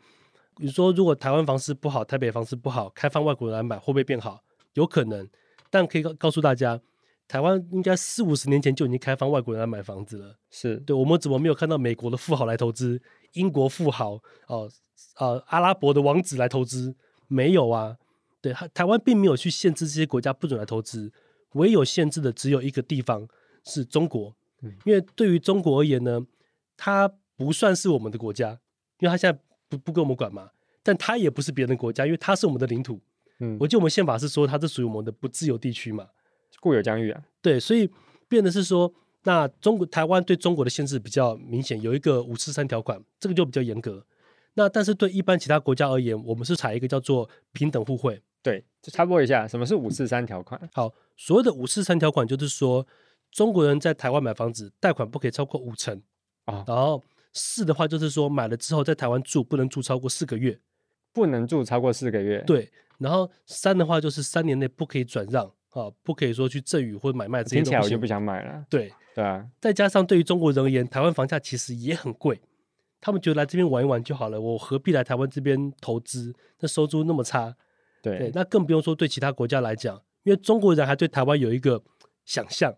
[0.59, 4.45] 你说如果台湾房市不好，台北房市不好，开放外国人来买会不会变好？
[4.75, 5.29] 有可能。
[5.75, 6.81] 但可以告告诉大家，
[7.27, 10.39] 台湾应该四五十年前就已经开放外国人来买房子了。
[10.49, 14.71] 是对，我们怎么没有看到美国的富豪来投资，英国富豪哦，
[15.19, 16.95] 呃，阿拉伯的王子来投资？
[17.27, 17.97] 没有啊。
[18.41, 21.11] 对，台湾并没有去限制这些国家不准来投资，
[21.55, 23.27] 唯有限制的只有一个地方
[23.65, 24.33] 是中国。
[24.63, 26.25] 嗯，因为对于中国而言呢，
[26.77, 28.51] 它不算是我们的国家，
[29.01, 29.37] 因为它现在
[29.69, 30.51] 不不跟我们管嘛。
[30.85, 33.01] 但它也不是别人的国家，因为它是我们的领土。
[33.45, 36.07] 嗯，我记得我们宪法是说它是属于我们的不自由地区嘛，
[36.61, 37.23] 固有疆域啊。
[37.43, 37.91] 对，所以
[38.29, 38.93] 变的是说，
[39.25, 44.05] 那中国台湾对中国的限制比较明显，有一个五四三条款，这个就比较严格。
[44.55, 48.23] 那但是对一般其他国家而言，我们是采一个叫做平等互惠。
[48.43, 50.61] 对，就插播一下，什么是五四三条款？
[50.73, 52.87] 好，所谓的五四三条款就是说，
[53.33, 56.01] 中国人在台湾买房子，贷款不可以超过五成
[56.45, 56.63] 啊。
[56.69, 57.03] 然后
[57.33, 60.61] 四的话就是说，买了之后在台湾住不能住超过四个月，
[61.15, 62.45] 不能住超过四个月。
[62.47, 62.71] 对。
[62.99, 67.71] 然后三的话就是三年内不可以转让啊，不可以说去赠与或买卖这些东西。
[67.71, 68.65] 听起来我就不想买了。
[68.71, 72.41] 对对啊，再加上对于中国人而言，台湾房价其实也很贵，
[73.01, 76.33] 他们觉得来这边玩一玩就好了，我何必来台湾这边投资？
[76.61, 77.57] 那收租那么差，
[78.01, 81.83] 对，对，那更不用说对其他国家来讲，因为中国人还对台湾有一个
[82.25, 82.73] 想象，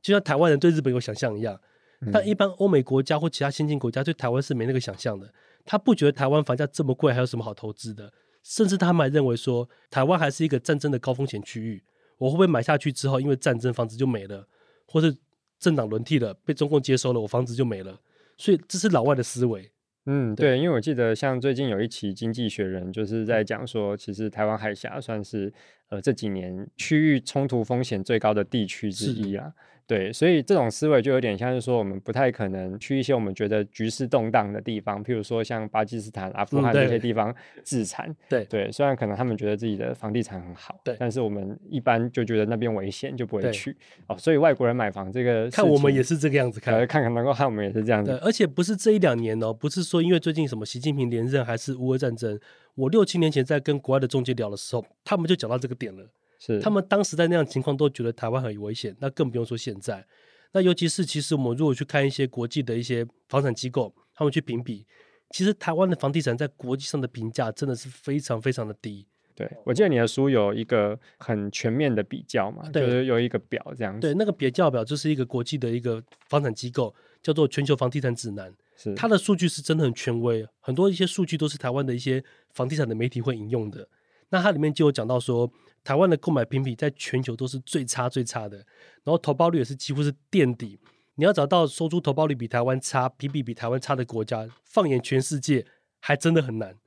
[0.00, 1.60] 就像台湾人对日本有想象一样，
[2.00, 5.32] 嗯、但一般欧美国家或其他先进国家对台湾是没那个想象的，
[5.64, 8.12] 他不觉得台湾房价这么贵，还有什么好投资的？
[8.42, 11.82] 甚至他们还认为说，台湾还是一个战争的高风险区域。
[12.18, 14.46] 我会不会买下去之后，因为战争房子就没了，
[14.86, 15.16] 或是
[15.58, 18.00] 政党轮替了，被中共接收了，我房子就没了？
[18.36, 19.70] 所以这是老外的思维。
[20.06, 25.52] 嗯，对，因为我记得像最近有一期《经济学人》就是在讲说，其实台湾海峡算是
[25.90, 29.52] 呃这几年区域冲突风险最高的地区之一啊。
[29.90, 38.06] 对，所以这种思维就有点像是说，我们不太可能去一些我们觉得局势动荡的地方，譬如说像巴基斯坦、阿富汗这些地方置产。
[38.08, 43.76] 嗯、对对，虽然可能他们觉得自己的房地产很好，对，但是我们一般就觉得那边危险，就不会去。
[44.06, 48.12] 哦，所以外国人买房这个，看我们也是这个样子看，看看能够看我们也是这样子。
[48.12, 52.38] 对，而且不是这一两年哦，不是说因为最近什么习近平连任还是乌俄战争，
[52.76, 56.06] 我六七年前在跟国外的中介聊的时候，他们就讲到这个点了。
[56.40, 60.04] 是，他们当时在那样情况都觉得台湾很危险，那更不用说现在。
[60.52, 64.84] 那尤其是，其实我们如果去看一些国际的一些房产机构，他们去评比，
[65.30, 69.06] 其实台湾的房地产在国际上的评价真的是非常非常的低。
[69.36, 74.00] 对，我记得你的书有一个很全面的比较嘛，对，就是有一个表这样子。
[74.00, 78.52] 对，那个比较表就是一个国际的一个房产机构，叫做全球房地产指南。
[78.76, 82.22] 是，它的数据是真的很权威，很多一些数据都是台湾的一些
[82.54, 83.86] 房地产的媒体会引用的。
[84.30, 85.50] 那它里面就有讲到说，
[85.82, 88.58] 台湾的购买评比在全球都是最差最差的，
[89.02, 90.78] 然后投报率也是几乎是垫底。
[91.16, 95.66] 你要找到收租投报率比台湾差、评比比台湾差的国家，放眼全世界
[95.98, 96.78] 还真的很难。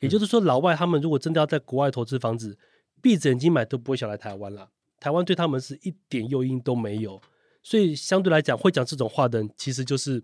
[0.00, 2.58] 也就是说，老外他们如果真的要在国外投资房子，
[3.00, 4.70] 闭着眼睛买都不会想来台湾了。
[4.98, 7.20] 台湾对他们是一点诱因都没有，
[7.62, 10.22] 所以相对来讲，会讲这种话的人，其实就是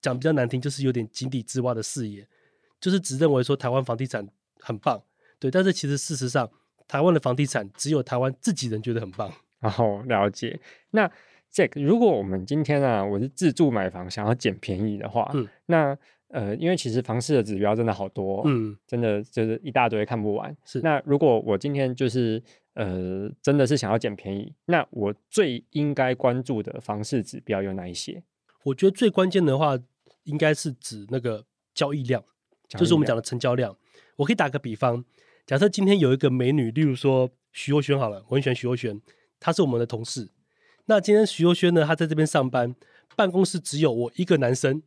[0.00, 2.26] 讲比较难听，就是有点井底之蛙的视野，
[2.80, 4.26] 就是只认为说台湾房地产
[4.58, 5.00] 很棒。
[5.38, 6.50] 对，但是其实事实上，
[6.94, 9.28] 台湾的房地产只有台湾自己人觉得很棒。
[9.58, 10.60] 然后了解。
[10.92, 11.10] 那
[11.52, 20.56] Jack，如果我们今天啊，我是自住买房，想要捡便宜的话，嗯，那呃，因为其实房市的指标真的好多，嗯，真的就是一大堆看不完。
[20.64, 20.80] 是。
[20.82, 22.40] 那如果我今天就是
[22.74, 28.22] 呃，真的是想要捡便宜，那我最应该关注的房市指标有哪一些？
[28.62, 29.76] 我觉得最关键的话，
[30.22, 32.22] 应该是指那个交易量，
[32.68, 33.76] 交易量，就是我们讲的成交量。
[34.14, 35.04] 我可以打个比方。
[35.46, 38.98] 假设今天有一个美女，例如说徐若瑄好了，我很喜欢徐若瑄，
[39.38, 40.30] 她是我们的同事。
[40.86, 42.74] 那今天徐若瑄呢，她在这边上班，
[43.14, 44.82] 办公室只有我一个男生，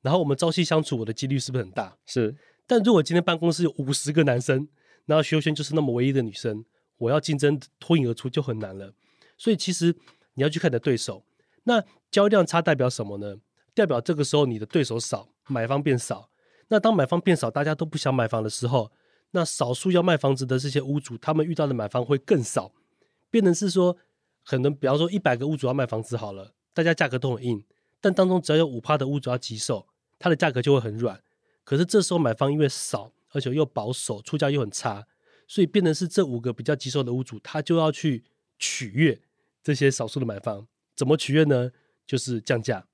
[0.00, 1.98] 然后我们朝夕相处，我的几率是不是很大？
[2.06, 2.34] 是。
[2.66, 4.66] 但如果今天办公室有五十个男生，
[5.04, 6.64] 然后徐若瑄就是那么唯一的女生，
[6.96, 8.94] 我要竞争脱颖而出就很难了。
[9.36, 9.94] 所以其实
[10.34, 11.22] 你要去看你的对手。
[11.64, 13.36] 那交易量差代表什么呢？
[13.74, 16.30] 代表这个时候你的对手少，买方变少。
[16.68, 18.90] 那当买方变少，大家都不想买房的时候。
[19.34, 22.70] 那少数要卖房子的这些屋主，他们遇到的买方会更少，
[23.30, 23.96] 变成是说，
[24.44, 27.64] 可能比方说一百个屋主要卖房子好了，大家价格都很硬，
[27.98, 29.86] 但当中只要有五趴的屋主要急售，
[30.18, 31.18] 它的价格就会很软。
[31.64, 35.06] 可是这时候买方因为少，而且又保守，出价又很差，
[35.48, 38.22] 所以变成是这五个比较急售的屋主，他就要去
[38.58, 39.18] 取悦
[39.62, 40.66] 这些少数的买方。
[40.94, 41.70] 怎么取悦呢？
[42.06, 42.86] 就是降价。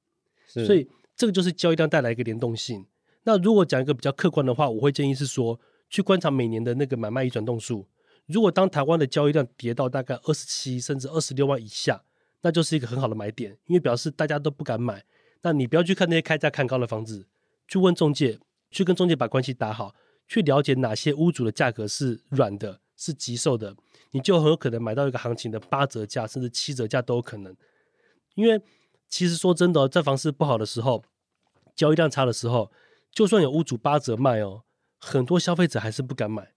[0.46, 2.87] 所以这个就是交易量带来一个联动性。
[3.24, 5.59] 那如果讲一个比较客观的话，我会建议是说。
[5.88, 7.87] 去观察每年的那个买卖移转动数，
[8.27, 12.03] 如果当台湾的交易量跌到大概二十七甚至二十六万以下，
[12.42, 15.05] 那就是一个很好的买点，因为表示大家都不敢买。
[15.42, 17.27] 那你不要去看那些开价看高的房子，
[17.66, 18.38] 去问中介，
[18.70, 19.94] 去跟中介把关系打好，
[20.27, 23.74] 去了解哪些屋主的价格是软的，是急售的，
[24.11, 27.57] 你就很有可能买到一个行情的八折价甚至七折价都有可能。
[28.35, 28.61] 因为
[29.09, 31.03] 其实说真的，在房市不好的时候，
[31.74, 32.70] 交易量差的时候，
[33.11, 34.64] 就算有屋主八折卖哦。
[34.98, 36.52] 很多消费者还是不敢买，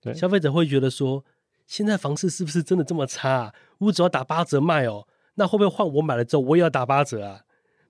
[0.00, 1.24] 对，消费者会觉得说，
[1.66, 3.54] 现在房市是不是真的这么差啊？
[3.78, 7.44] 屋主要打八折卖哦，那会不会换我买了之后我也要打八折啊？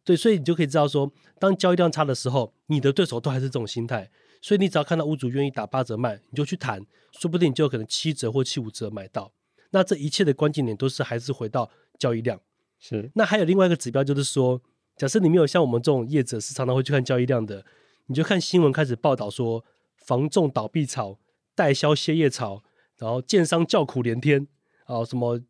[0.04, 4.10] 对，所以你就可以知道说，当交易量差的时候，你的对手都还是这种心态，
[4.42, 9.32] 所以你只要看到屋主愿意打八折卖，你就去谈，说不定你就有可能七折或七五折买到。
[9.70, 12.38] 那这一切的关键点都是还是回到交易量。
[12.78, 14.60] 是，那还有另外一个指标就是说，
[14.96, 17.64] 假设你没有像我们这种业者是常常会去看交易量的，
[18.06, 19.64] 你就看新闻开始报道说。
[20.04, 21.18] 房仲倒闭潮、
[21.54, 22.62] 代销歇业潮，
[22.98, 24.46] 然后建商叫苦连天
[24.84, 25.40] 啊，什么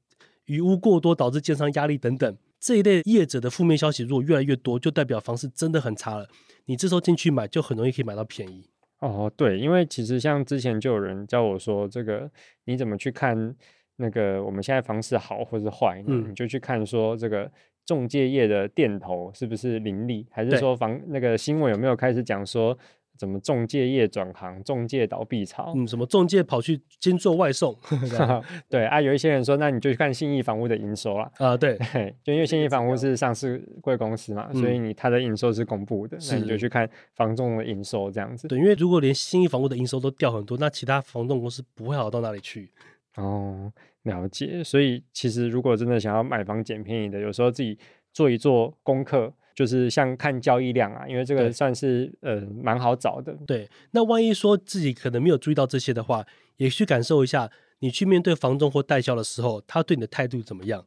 [0.44, 6.28] 余屋过多导致建商压力等等，这一类业者的负面消息如果越来越多，就代表房市真的很差了。
[6.66, 8.64] 你这时候进去买，就很容易可以买到便宜。
[9.00, 12.30] 哦，对，因为其实像之前就有人教我说，这个
[12.66, 13.54] 你怎么去看
[13.96, 16.02] 那个我们现在房市好或是坏？
[16.06, 17.50] 嗯，你就去看说这个
[17.84, 22.78] 中介业的店头是不是林立，还是说房那个新闻有没有开始讲说。
[23.16, 25.72] 怎么中介业转行，中介倒闭潮？
[25.76, 27.76] 嗯，什么中介跑去兼做外送？
[28.68, 31.30] 对啊，有一些人说，那你就去看信义房屋的营收啦。
[31.36, 31.78] 啊，对，
[32.24, 38.48] 就因为信义房屋是上市贵公司嘛，所以你它的营收是公布的，那你就去看房仲的营收这样子。
[38.48, 42.70] 对，因为如果连信义房屋的营收都掉很多，那其他房仲公司不会好到哪里去。
[43.16, 43.72] 哦，
[44.02, 44.64] 了解。
[44.64, 47.78] 所以其实如果真的想要买房捡便宜的，有时候自己
[48.12, 49.32] 做一做功课。
[49.54, 53.32] 就是像看交易量啊，因为这个算是呃蛮好找的。
[53.46, 60.84] 对，那万一说自己可能没有注意到这些的话，也去感受一下，你去面对房仲或代销的时候，他对你的态度怎么样？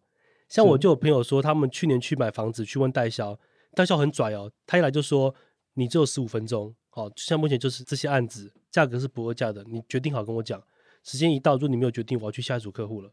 [0.50, 3.40] 像我就有朋友说，他们去年去买房子去问代销，
[3.74, 5.34] 代销很拽哦，他一来就说
[5.74, 10.62] 你只有十五分钟，好，像目前就是这些案子价格是不二价的，你决定好跟我讲，
[11.04, 13.12] 时间一到，如果你没有决定，我要去下一组客户了。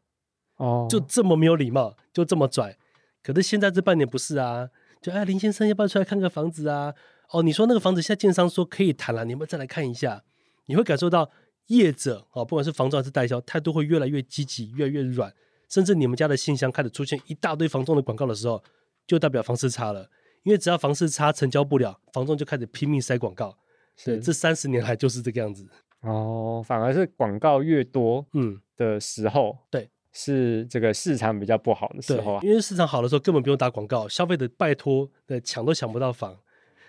[0.57, 2.77] 哦，就这么没有礼貌，就这么拽。
[3.23, 4.69] 可是现在这半年不是啊，
[5.05, 6.95] 就哎林先生要不要出来看个房子啊？
[7.29, 10.25] 哦，你说那个房子现在建商说可以谈了，你们再来看一下，
[10.64, 11.31] 你会感受到
[11.67, 15.31] 业者哦，不管是房仲还是代销，态度会越来越积极，越来越软，
[15.69, 18.64] 甚至你们家的信箱开始出现一大堆房仲的广告的时候，
[19.07, 20.09] 就代表房市差了。
[20.43, 23.55] 因为只要房市差，成交不了，房仲就开始拼命塞广告。
[23.99, 25.69] 是，这三十年来就是这个样子。
[26.01, 29.90] 哦，反而是广告越多，嗯的时候，嗯、对。
[30.16, 36.38] 是这个市场比较不好的时候啊，因为市场好的时候根本不用打广告，消费者拜托的抢都抢不到房，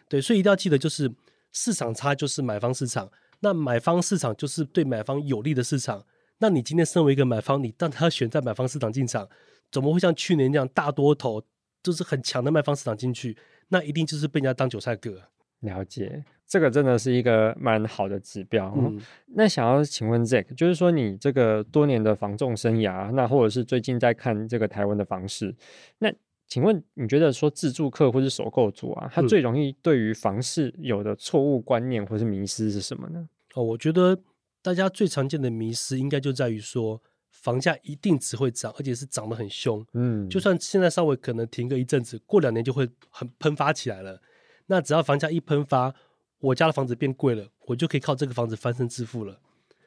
[0.07, 1.11] 对，所以一定要记得，就是
[1.51, 6.05] 市场差就是买方市场，那买方市场就是对买方有利的市场。
[6.37, 9.27] 那你今天身为一个买方，你当他选在买方市场进场，
[9.71, 11.41] 怎么会像去年那样大多头
[11.81, 13.35] 就是很强的卖方市场进去？
[13.69, 15.19] 那一定就是被人家当韭菜割。
[15.65, 18.73] 了解，这个真的是一个蛮好的指标。
[18.77, 19.01] 嗯，
[19.33, 25.53] 那想要请问 Zack，就是说你这个多年的防重生涯，那或者是最近在看这个台湾的房市，
[25.97, 26.13] 那
[26.47, 33.27] 请问你觉得说自住客或是首购族啊，他最容易对于房市有的错误观念或是迷失是什么呢？
[33.55, 34.17] 哦，我觉得
[34.61, 37.01] 大家最常见的迷失应该就在于说，
[37.31, 39.83] 房价一定只会涨，而且是涨得很凶。
[39.93, 44.21] 嗯，就算现在稍微可能停个一阵子，过两年就会很喷发起来了。
[44.67, 45.93] 那只要房价一喷发，
[46.39, 49.39] 我家的房子变贵了，我就可以靠这个房子翻身致富了。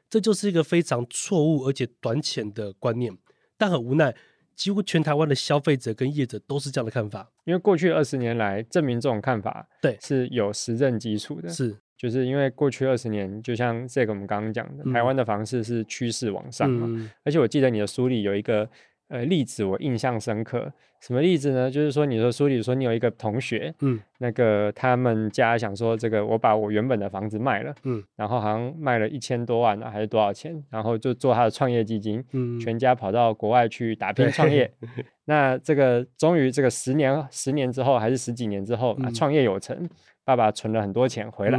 [0.09, 3.17] 这就是一个非常错误而且短浅的观念，
[3.57, 4.15] 但很无奈，
[4.55, 7.31] 几乎全台湾的消费者跟业者都是这样的看法。
[7.45, 11.49] 因为过去二十年来，证明这种看法对是有实证基础的。
[11.49, 16.87] 是，就是因为过去二十年，就像这个我们刚刚讲的，嗯、台湾的房市是趋势往上嘛。
[16.89, 18.69] 嗯、而且我记得你的书里有一个。
[19.09, 21.71] 呃，例子我印象深刻，什么例子呢？
[21.71, 34.71] 就是说，你说书里说你有一个同学，嗯，那个他们家想说，这个我把我原本的房子卖了，嗯，然后好像卖了一千多万还是多少钱，然后就做他的创业基金，嗯，全家跑到国外去打拼创业。
[35.25, 39.89] 那这个终于这个十年十年之后还是十几年之后啊，创业有成，
[40.23, 41.59] 爸爸存了很多钱回来，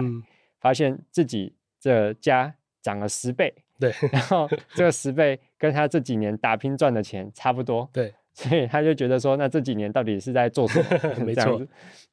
[0.60, 3.52] 发现自己这家涨了十倍。
[3.80, 10.80] 对， 然后这个十倍跟他这几年打拼赚的钱差不多，对， 所以他就觉得说，那这几年到底是在做什
[11.18, 11.24] 么？
[11.26, 11.62] 没错，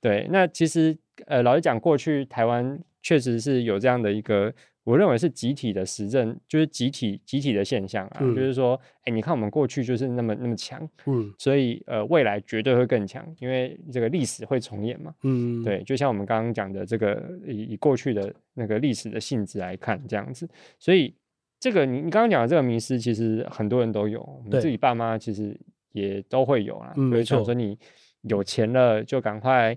[0.00, 4.52] 对，那其实呃，老实讲，过去台湾确实是有这样的一个。
[4.86, 20.48] 我认为是集体的实证，就是集体集体的现象啊，嗯、就是说，哎，你看我们过去就是那么那么强，嗯，所以呃，未来绝对会更强，因为这个历史会重演嘛，嗯，对，就像我们刚刚讲的这个以以过去的那个历史的性质来看，这样子，
[20.78, 21.12] 所以
[21.58, 25.58] 这个你你刚刚讲的这个迷失，其实很多人都有，我们自己爸妈其实
[25.92, 27.78] 也都会有啊，嗯、比如说你
[28.22, 29.76] 有钱了就赶快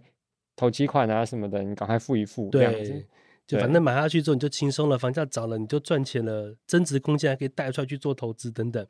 [0.55, 3.05] 投期款啊什么的，你赶快付一付，这样子。
[3.47, 8.85] 就反正买下去之后你就轻松了，房价涨了你就赚钱了，增值空间还可以带出来去做投资等等。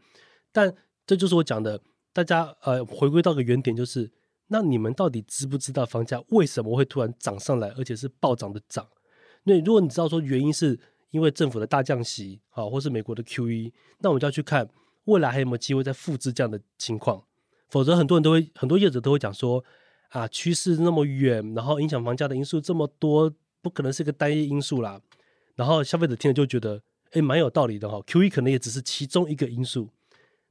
[0.51, 0.73] 但
[1.05, 1.79] 这就是我讲的，
[2.11, 4.11] 大家呃回归到个原点，就是
[4.47, 8.85] 那你们到底知不知道房价为什么会突然涨上来，而且是暴涨的涨？
[9.43, 10.77] 那如果你知道说原因是
[11.11, 14.69] 因为政府的大降息，好，或是美国的 QE，那我们就要去看
[15.05, 17.23] 未来还有没有机会再复制这样的情况。
[17.69, 19.63] 否则很多人都会很多业者都会讲说
[20.09, 23.33] 啊，趋势那么远，然后影响房价的因素这么多。
[23.61, 25.01] 不可能是一个单一因素啦，
[25.55, 27.99] 然后消费者听了就觉得，哎，蛮有道理的哈。
[28.07, 29.89] QE 可能也只是其中一个因素，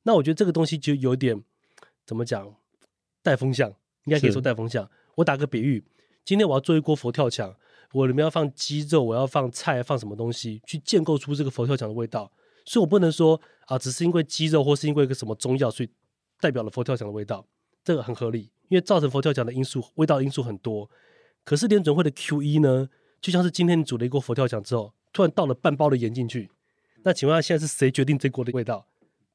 [0.02, 1.42] 那我觉得这个东西就有点
[2.04, 2.54] 怎么讲，
[3.22, 3.70] 带风向，
[4.04, 4.90] 应该可以说带风向。
[5.14, 5.82] 我打个比喻，
[6.22, 7.56] 今天我要做一锅佛跳墙，
[7.92, 12.30] 我里面要放鸡肉，我要放菜，放什么东西去建构出这个佛跳墙的味道，
[12.64, 15.88] 所以我不能说啊，只是因为鸡肉或是因为一个什么中药，所以
[16.40, 17.46] 代表了佛跳墙的味道，
[17.82, 20.88] 这个很合理，因为造成佛跳墙的因素，味道的因素很多。
[21.44, 22.88] 可是联准会的 QE 呢，
[23.20, 26.50] 就像是今天你煮了一锅佛跳墙之后，突然倒了半包的盐进去，
[27.02, 28.86] 那请问下现在是谁决定这锅的味道？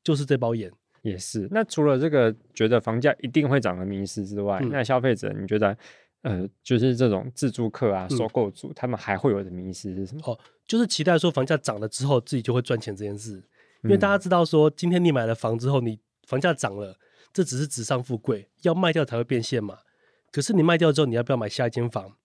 [0.04, 0.72] 就是这包盐。
[1.02, 1.50] 也是。
[1.52, 5.78] 那除了这个觉得房价一定会涨的迷失之外，嗯、那消费者你觉得，
[6.24, 10.22] 呃，就是这种自住客啊、收购族，嗯、他们还会有的迷思是什么？
[10.26, 13.44] 哦，就是期待说房价涨了之后自己就会赚钱这件事。
[13.84, 16.98] 因为大家知道说，今天你买了房之后，你房价涨了，
[17.34, 19.80] 这只是纸上富贵，要卖掉才会变现嘛。
[20.32, 22.16] 可是你卖掉之后，你要不要买下一间房？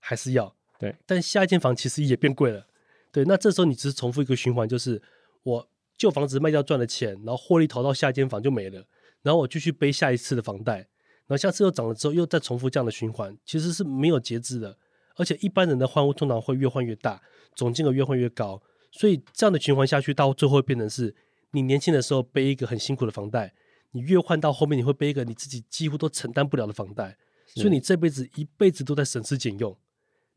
[0.00, 2.66] 还是要对，但下一间房其实也变贵了。
[3.12, 5.00] 对，那这时候你只是重复一个循环，就是
[5.42, 8.84] 我旧房子卖掉赚了钱，然后获利投到下一间房就没了，
[9.20, 10.88] 然后我继续背下一次的房贷，
[11.32, 14.76] 后下次又涨了之后又再重复这样的循环，其实是没有节制的。
[15.16, 17.20] 而且一般人的换屋通常会越换越大，
[17.54, 21.14] 总金额越换越高，所以这样的循环下去，到最后会变成是
[21.50, 23.52] 你年轻的时候背一个很辛苦的房贷，
[23.90, 27.18] 你越换到后面你会背一个你自己几乎都承担不了的房贷，
[27.54, 29.76] 所以你这辈子一辈子都在省吃俭用。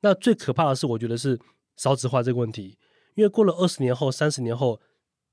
[0.01, 1.39] 那最可怕的是，我觉得是
[1.77, 2.77] 少子化这个问题，
[3.15, 4.81] 因为过了二十年后、三十年后，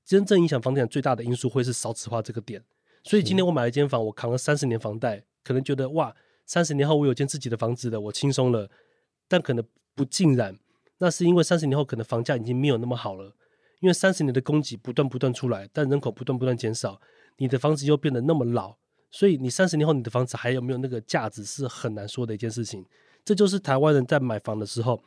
[0.05, 2.63] 真正影响房地产最大的因素会是少子化这个点。
[3.03, 6.15] 所以今天我买了一间房，我扛了三十年房贷，可能觉得哇，
[6.45, 8.69] 三十年后我有间自己的房子了，我轻松了。
[9.27, 9.65] 但可能
[9.95, 10.55] 不尽然，
[10.99, 13.33] 那是因为三十年后可能房价已经没有那么好了，
[13.79, 17.01] 因为三十年的供给不断不断出来，但人口不断不断减少，
[17.37, 18.75] 你的房子又变得那么老，
[19.09, 22.85] 所以你三十年后你的房子还有没有那个价值是很难说的一件事情。
[23.25, 25.01] 这就是台湾人在买房的时候，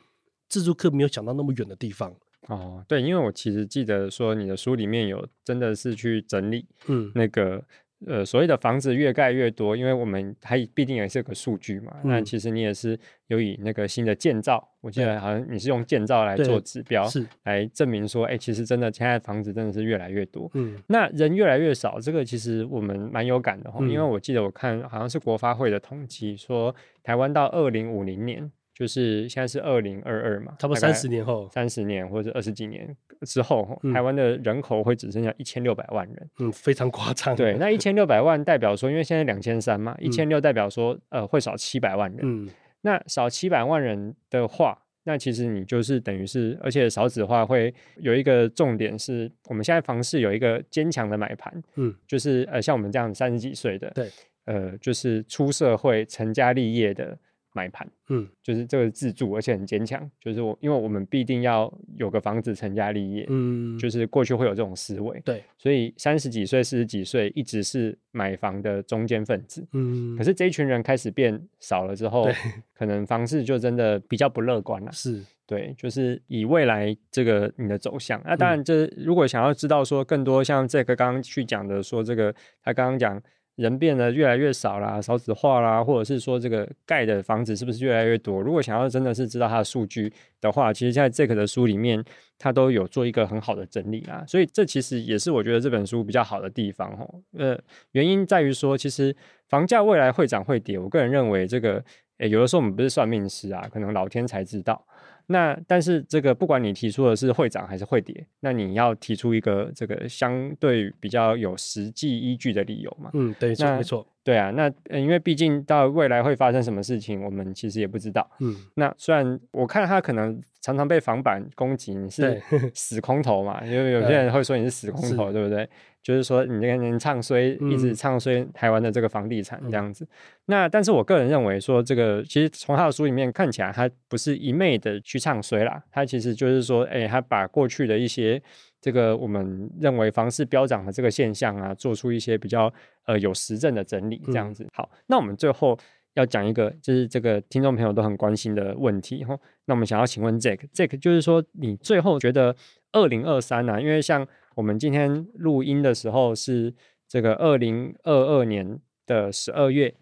[0.49, 2.13] 自住客没有想到那么远的地方。
[2.47, 7.63] 哦，对，因为我其实记得说你的书里面有真的是去整理，嗯，那个。
[8.05, 11.95] 呃，所谓的房子越盖越多，因为我们它毕竟也是个数据嘛。
[12.03, 20.49] 那、嗯、其实你也是有以那个新的建造，我记得好像你是用建造来做指标，是来证明说，哎、欸，其实真的现在房子真的是越来越多。
[20.53, 23.89] 嗯，那人越来越少，这个其实我们蛮有感的哈、嗯。
[23.89, 28.51] 因为我记得我看好像是国发会的统计说，台湾到二零五零年。
[28.77, 37.35] 就是现在是二零二二嘛，差不多三十年后，三十年或者二十几年之后，嗯、台湾的人口会只剩下一千六百万人，嗯，非常夸张。
[37.35, 42.19] 对，那一千六百万代表说，因为现在两千三嘛，一千六代表说，呃，会少七百万人。
[42.23, 42.49] 嗯，
[42.81, 54.09] 那少七百万人的话，那其实你就是等于是，而且少子化会有一个重点是，我们现在房市有一个坚强的买盘，嗯，就是呃，像我们这样三十几岁的，对，
[54.45, 57.17] 呃，就是出社会成家立业的。
[57.57, 60.07] 买盘，嗯，就是这个自住，而且很坚强。
[60.19, 70.15] 就是我，因为我们必定要有个房子成家立业，嗯，就是过去会有这种思维，对，所以三十几岁、四十几岁一直是买房的中间分子，嗯。
[70.15, 72.29] 可是这一群人开始变少了之后，
[72.75, 74.91] 可能房市就真的比较不乐观了。
[74.93, 78.21] 是，对，就是以未来这个你的走向。
[78.23, 83.19] 那当然，这如果想要知道说更多，像这个刚刚去讲的，说这个他刚刚讲。
[83.57, 88.39] 人变得越来越少啦，少子化啦，或者是说这个盖的房子是不是越来越多？
[88.39, 92.03] 如果想要真的是知道它的数据的话，其实在这个的书里面，
[92.37, 94.23] 它都有做一个很好的整理啦。
[94.27, 97.21] 所以这其实也是我觉得这本书比较好的地方哦。
[97.35, 97.59] 呃，
[97.93, 99.15] 原因在于说，其实
[99.49, 101.83] 房价未来会涨会跌，我个人认为这个，
[102.19, 104.85] 诶，有的时候我们不是算命师啊，可能老天才知道。
[105.27, 113.11] 那但是这个不管你提出的是会涨还是会跌，那你要提出一个这个相对比较有实际依据的理由嘛？
[113.13, 118.29] 嗯，对，没错，对啊，那因为毕竟到未来会发生什么事情，我们其实也不知道。
[118.41, 122.41] 嗯，那虽然我看他可能常常被房板攻击，你是
[122.75, 123.63] 死空头嘛？
[123.63, 125.65] 因为有些人会说你是死空头，对不对？
[126.03, 130.03] 就是说，你这个人唱衰，一直唱衰台湾的这个房地产这样子。
[130.03, 130.07] 嗯、
[130.47, 135.81] 那但是我个人认为说，这个其实从他的书里面看起来，他不是一昧的去唱衰啦。
[135.89, 138.41] 他其实就是说，哎、欸，他把过去的一些
[138.79, 142.71] 这个我们认为房市飙涨的这个现象啊，做出一些比较
[143.05, 144.67] 呃有实证的整理这样子。
[144.73, 145.77] 好，那我们最后
[146.13, 149.37] 要讲一个，就是这个听众朋友都很关心的问题哈。
[149.65, 152.55] 那我们想要请问 Jack，Jack 就是说，你最后觉得
[152.91, 153.81] 二零二三呢？
[153.81, 156.73] 因为像我们今天录音的时候是
[157.07, 159.93] 这个二零二二年的十二月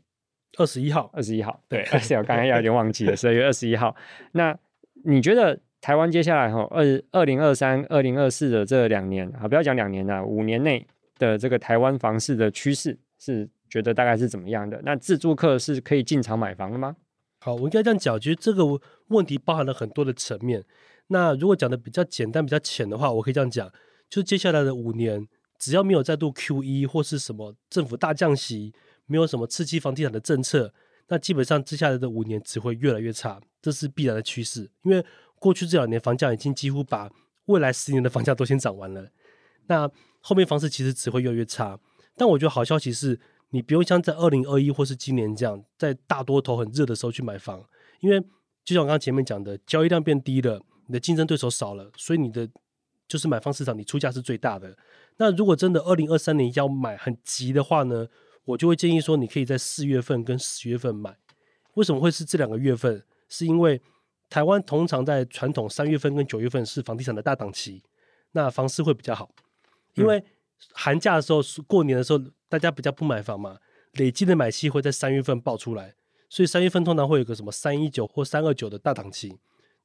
[0.58, 3.96] 二十一号，二十一号，对， 而且我刚才有点忘记了，十二月二十一号。
[4.32, 4.58] 那
[5.04, 10.84] 你觉得台湾接下来哈二二零二三、二零二四的这两年啊，不要讲两年了，五年内
[11.20, 14.82] 的这个台湾房市的趋势是觉得大概是怎么样的？
[14.84, 16.96] 那自住客是可以进场买房的吗？
[17.40, 18.64] 好，我应该这样讲，其实这个
[19.10, 20.64] 问题包含了很多的层面。
[21.10, 23.72] 那如果讲的比较简单、比较浅的话，我可以这样讲。
[24.10, 25.28] 就接下来的五年，
[25.60, 28.74] 只要没有再度 QE 或是什么政府大降息，
[29.06, 30.74] 没有什么刺激房地产的政策，
[31.10, 34.68] 那基本上接下来的五年只会越来越差，这是必然的趋势。
[34.82, 35.06] 因为
[35.46, 37.08] 过去这两年房价已经几乎把
[37.46, 39.12] 未来十年的房价都先涨完了，
[39.68, 39.88] 那
[40.22, 41.80] 后面房市其实只会越来越差。
[42.18, 43.20] 但我觉得好消息是，
[43.52, 47.64] 你不用像在二零二一或是今年这样，在大多头很热的时候去买房，
[48.00, 48.20] 因为
[48.64, 52.50] 就像我刚刚前面讲的，交易量变低了，你的竞争对手少了，所以你的。
[53.08, 54.76] 就是买方市场，你出价是最大的。
[55.18, 58.08] 那如果真的二零二三年要买很急的话呢，
[58.46, 61.16] 我就会建议说，你可以在四月份跟十月份买。
[61.76, 63.04] 为什么会是这两个月份？
[63.30, 63.80] 是因为
[64.36, 67.82] 台湾通常在传统三月份跟九月份是房地产的大档期，
[68.34, 69.34] 那房市会比较好。
[69.94, 70.22] 因为
[70.74, 73.58] 寒假的时候、过年的时候，大家比较不买房嘛，
[73.94, 75.96] 累积的买气会在三月份爆出来，
[76.28, 79.30] 所以三月份通常会有个什么三一九或三二九的大档期，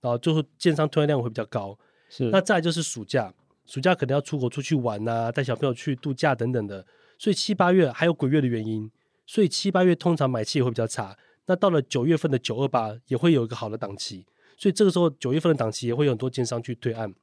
[0.01, 1.79] 然后就是建商推量会比较高。
[2.09, 3.33] 是，那再来就是暑假，
[3.67, 6.85] 暑假可能要出国出去玩呐、啊，带小朋友去度假等等的，
[7.17, 8.91] 所以七八月还有鬼月的原因，
[9.27, 11.17] 所以七八月通常买气也会比较差。
[11.47, 14.27] 那到了九月份的九二八也会有一个好的档期，
[14.61, 17.15] 所以这个时候九月份的档期也会有很多建商去推案。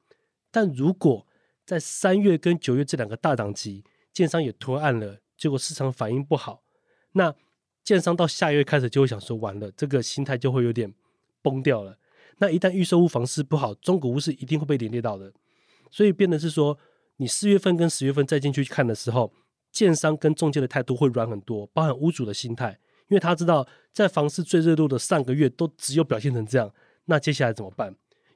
[0.50, 1.28] 但如果
[1.64, 6.64] 在三月跟九月这两个大档期，建商也推案了，结果市场反应不好，
[7.12, 7.36] 那
[7.84, 10.92] 建商到下月开始就会想说，完了，这个心态就会有点
[11.44, 12.00] 崩掉了。
[12.40, 15.32] 那一旦预售屋房市不好，中古屋是一定会被连累到的。
[15.92, 16.76] 所以变的是说，
[17.18, 19.32] 你四月份跟十月份再进去看的时候，
[19.72, 22.80] 建商跟中介的态度会软很多，包含屋主的心态，
[23.10, 26.74] 因为他知道在房市最热络的上个月都只有表现成这样，
[27.08, 27.94] 那接下来怎么办？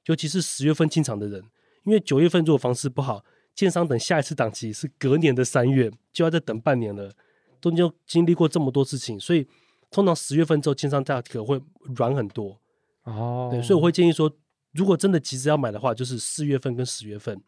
[0.07, 1.41] 尤其是十月份进场的人。
[1.84, 7.11] 因为九月份如果房市不好，建商等下一次档期是隔年的三月，就要再等半年了，
[7.59, 9.47] 中间经历过这么多事情，所以
[9.89, 11.59] 通常十月份之后，建商价格会
[11.95, 12.59] 软很多。
[13.03, 14.32] 哦，对，所以我会建议说，
[14.74, 17.41] 如果真的急着要买的话，就是四月份跟十月份。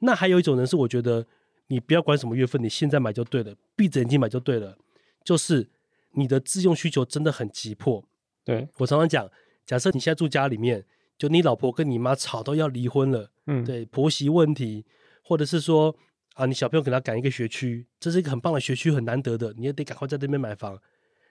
[0.00, 1.26] 那还有一种人是，我觉得
[1.68, 4.76] 你不要管什么月份，你现在买就对了，闭着眼睛买就对了。
[5.24, 5.66] 就是
[6.10, 8.04] 你的自用需求真的很急迫。
[8.44, 9.26] 对，我常常讲，
[9.72, 10.84] 假设你现在住家里面。
[11.18, 14.84] 就你老婆跟你妈吵到要离婚了，嗯，对婆媳问题，
[15.22, 15.94] 或者是说
[16.34, 20.80] 啊，你小朋友给他赶一个学区，这是一个很棒的学区，很难得的，你也得赶快在那边买房。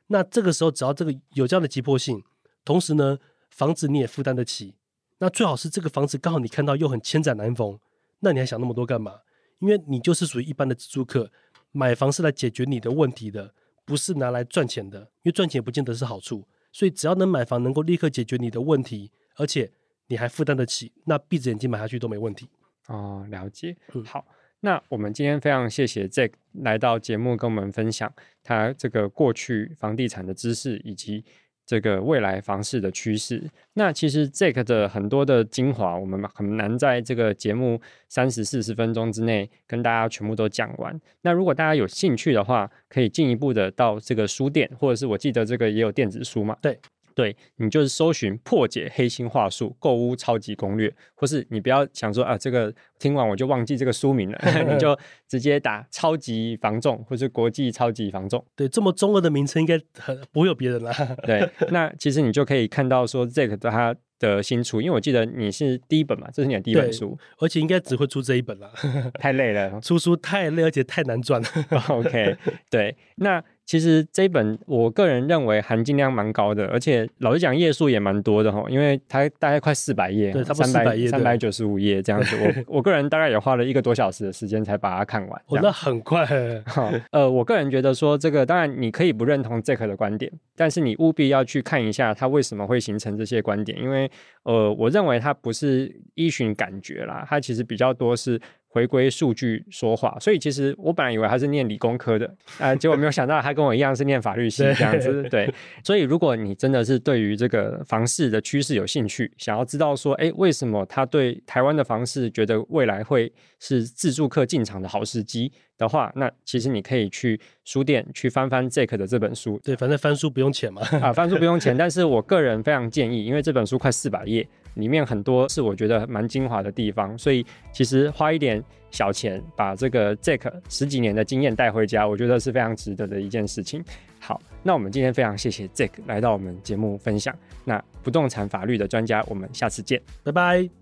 [0.07, 2.23] 那这个时候，只要这个有这样的急迫性，
[2.63, 3.19] 同时呢，
[3.49, 4.75] 房子你也负担得起，
[5.17, 7.77] 那最好是这个房子刚好你看到又很千载难逢，
[8.21, 9.19] 那你还想那么多干嘛？
[9.59, 11.29] 因为你就是属于一般的自住客，
[11.73, 16.47] 买房是来解决你的问题的，不是拿来赚钱的，因为赚钱不见得是好处。
[16.72, 19.72] 所以只要能买房，能够立刻解决你的问题，而且
[20.07, 22.49] 你还负担得起，那闭着眼睛买下去都没问题。
[22.88, 23.76] 哦，了解。
[23.93, 24.26] 嗯、好，
[24.59, 28.11] 那我们今天非常谢谢 Jack 来到节目跟我们分享
[28.43, 31.24] 他这个过去房地产的知识以及
[31.66, 33.43] 这个未来房市的趋势。
[33.74, 40.99] 那其实 Jack 的很多的精华，我们很难在这个节目三十四十分钟之内跟大家全部都讲完。
[41.22, 46.57] 那如果大家有兴趣的话，可以进一步的到这个书店，或者是我记得这个也有电子书嘛？
[46.62, 46.78] 对。
[47.16, 54.39] 对，你就是搜寻破解黑心话术购物超级攻略，或是你不要想说啊，这个听完我就忘记这个书名了，
[54.72, 54.97] 你就
[55.28, 58.43] 直接打超级防重或是国际超级防重。
[58.55, 60.93] 对，这么中二的名称应该很不会有别人啦。
[61.24, 68.72] 对，那其实你就可以看到说这个它的新出，因为我记得你是第一本嘛，这是你的第一本书，而且应该只会出这一本了，
[69.16, 71.47] 太累了， 出书太累，而且太难赚了。
[71.89, 72.38] OK，
[72.70, 73.43] 对，那。
[73.72, 82.36] 其实这一本我个人认为含金量蛮高的，而且老实讲页数也蛮多的哈，因为它大概快四百页，对，差不多四百页，三百九十五页这样子。
[82.36, 85.41] 我 我个人大概也花了一个多小时的时间才把它看完。
[85.47, 86.26] 哦，那很快。
[86.65, 94.11] 好，呃，我个人觉得说这个，当然你可以不认同 Jack 的观点，但是你务必要去看一下他为什么会形成这些观点，因为
[94.43, 98.38] 呃，我认为他不是依循感觉啦，他其实比较多是。
[98.72, 102.26] 回归数据说话，所以其实我本来以为他是念理工科的，
[102.57, 105.53] 啊、呃，结果没有想到他跟我一样是念法律系这样子，对。
[105.84, 119.59] 所以如果你真的是对于这个房市的趋势有兴趣，想要知道说，哎，为什么他对台湾的房市觉得未来会是自助客进场的好时机的话，那其实你可以去书店去翻翻 Jack 的这本书。
[119.61, 124.47] 对，反正翻书不用钱嘛，啊，翻书不用钱，但是我个人非常建议，因为这本书快四百页。
[124.76, 133.84] 里面很多是我觉得蛮精华的地方，所以其实花一点小钱把这个 Jack 十几年的经验带回家，我觉得是非常值得的一件事情。
[134.19, 137.36] 好，那我们今天非常谢谢 Jack 来到我们节目分享。
[137.65, 140.80] 那不动产法律的专家，我们下次见，拜拜。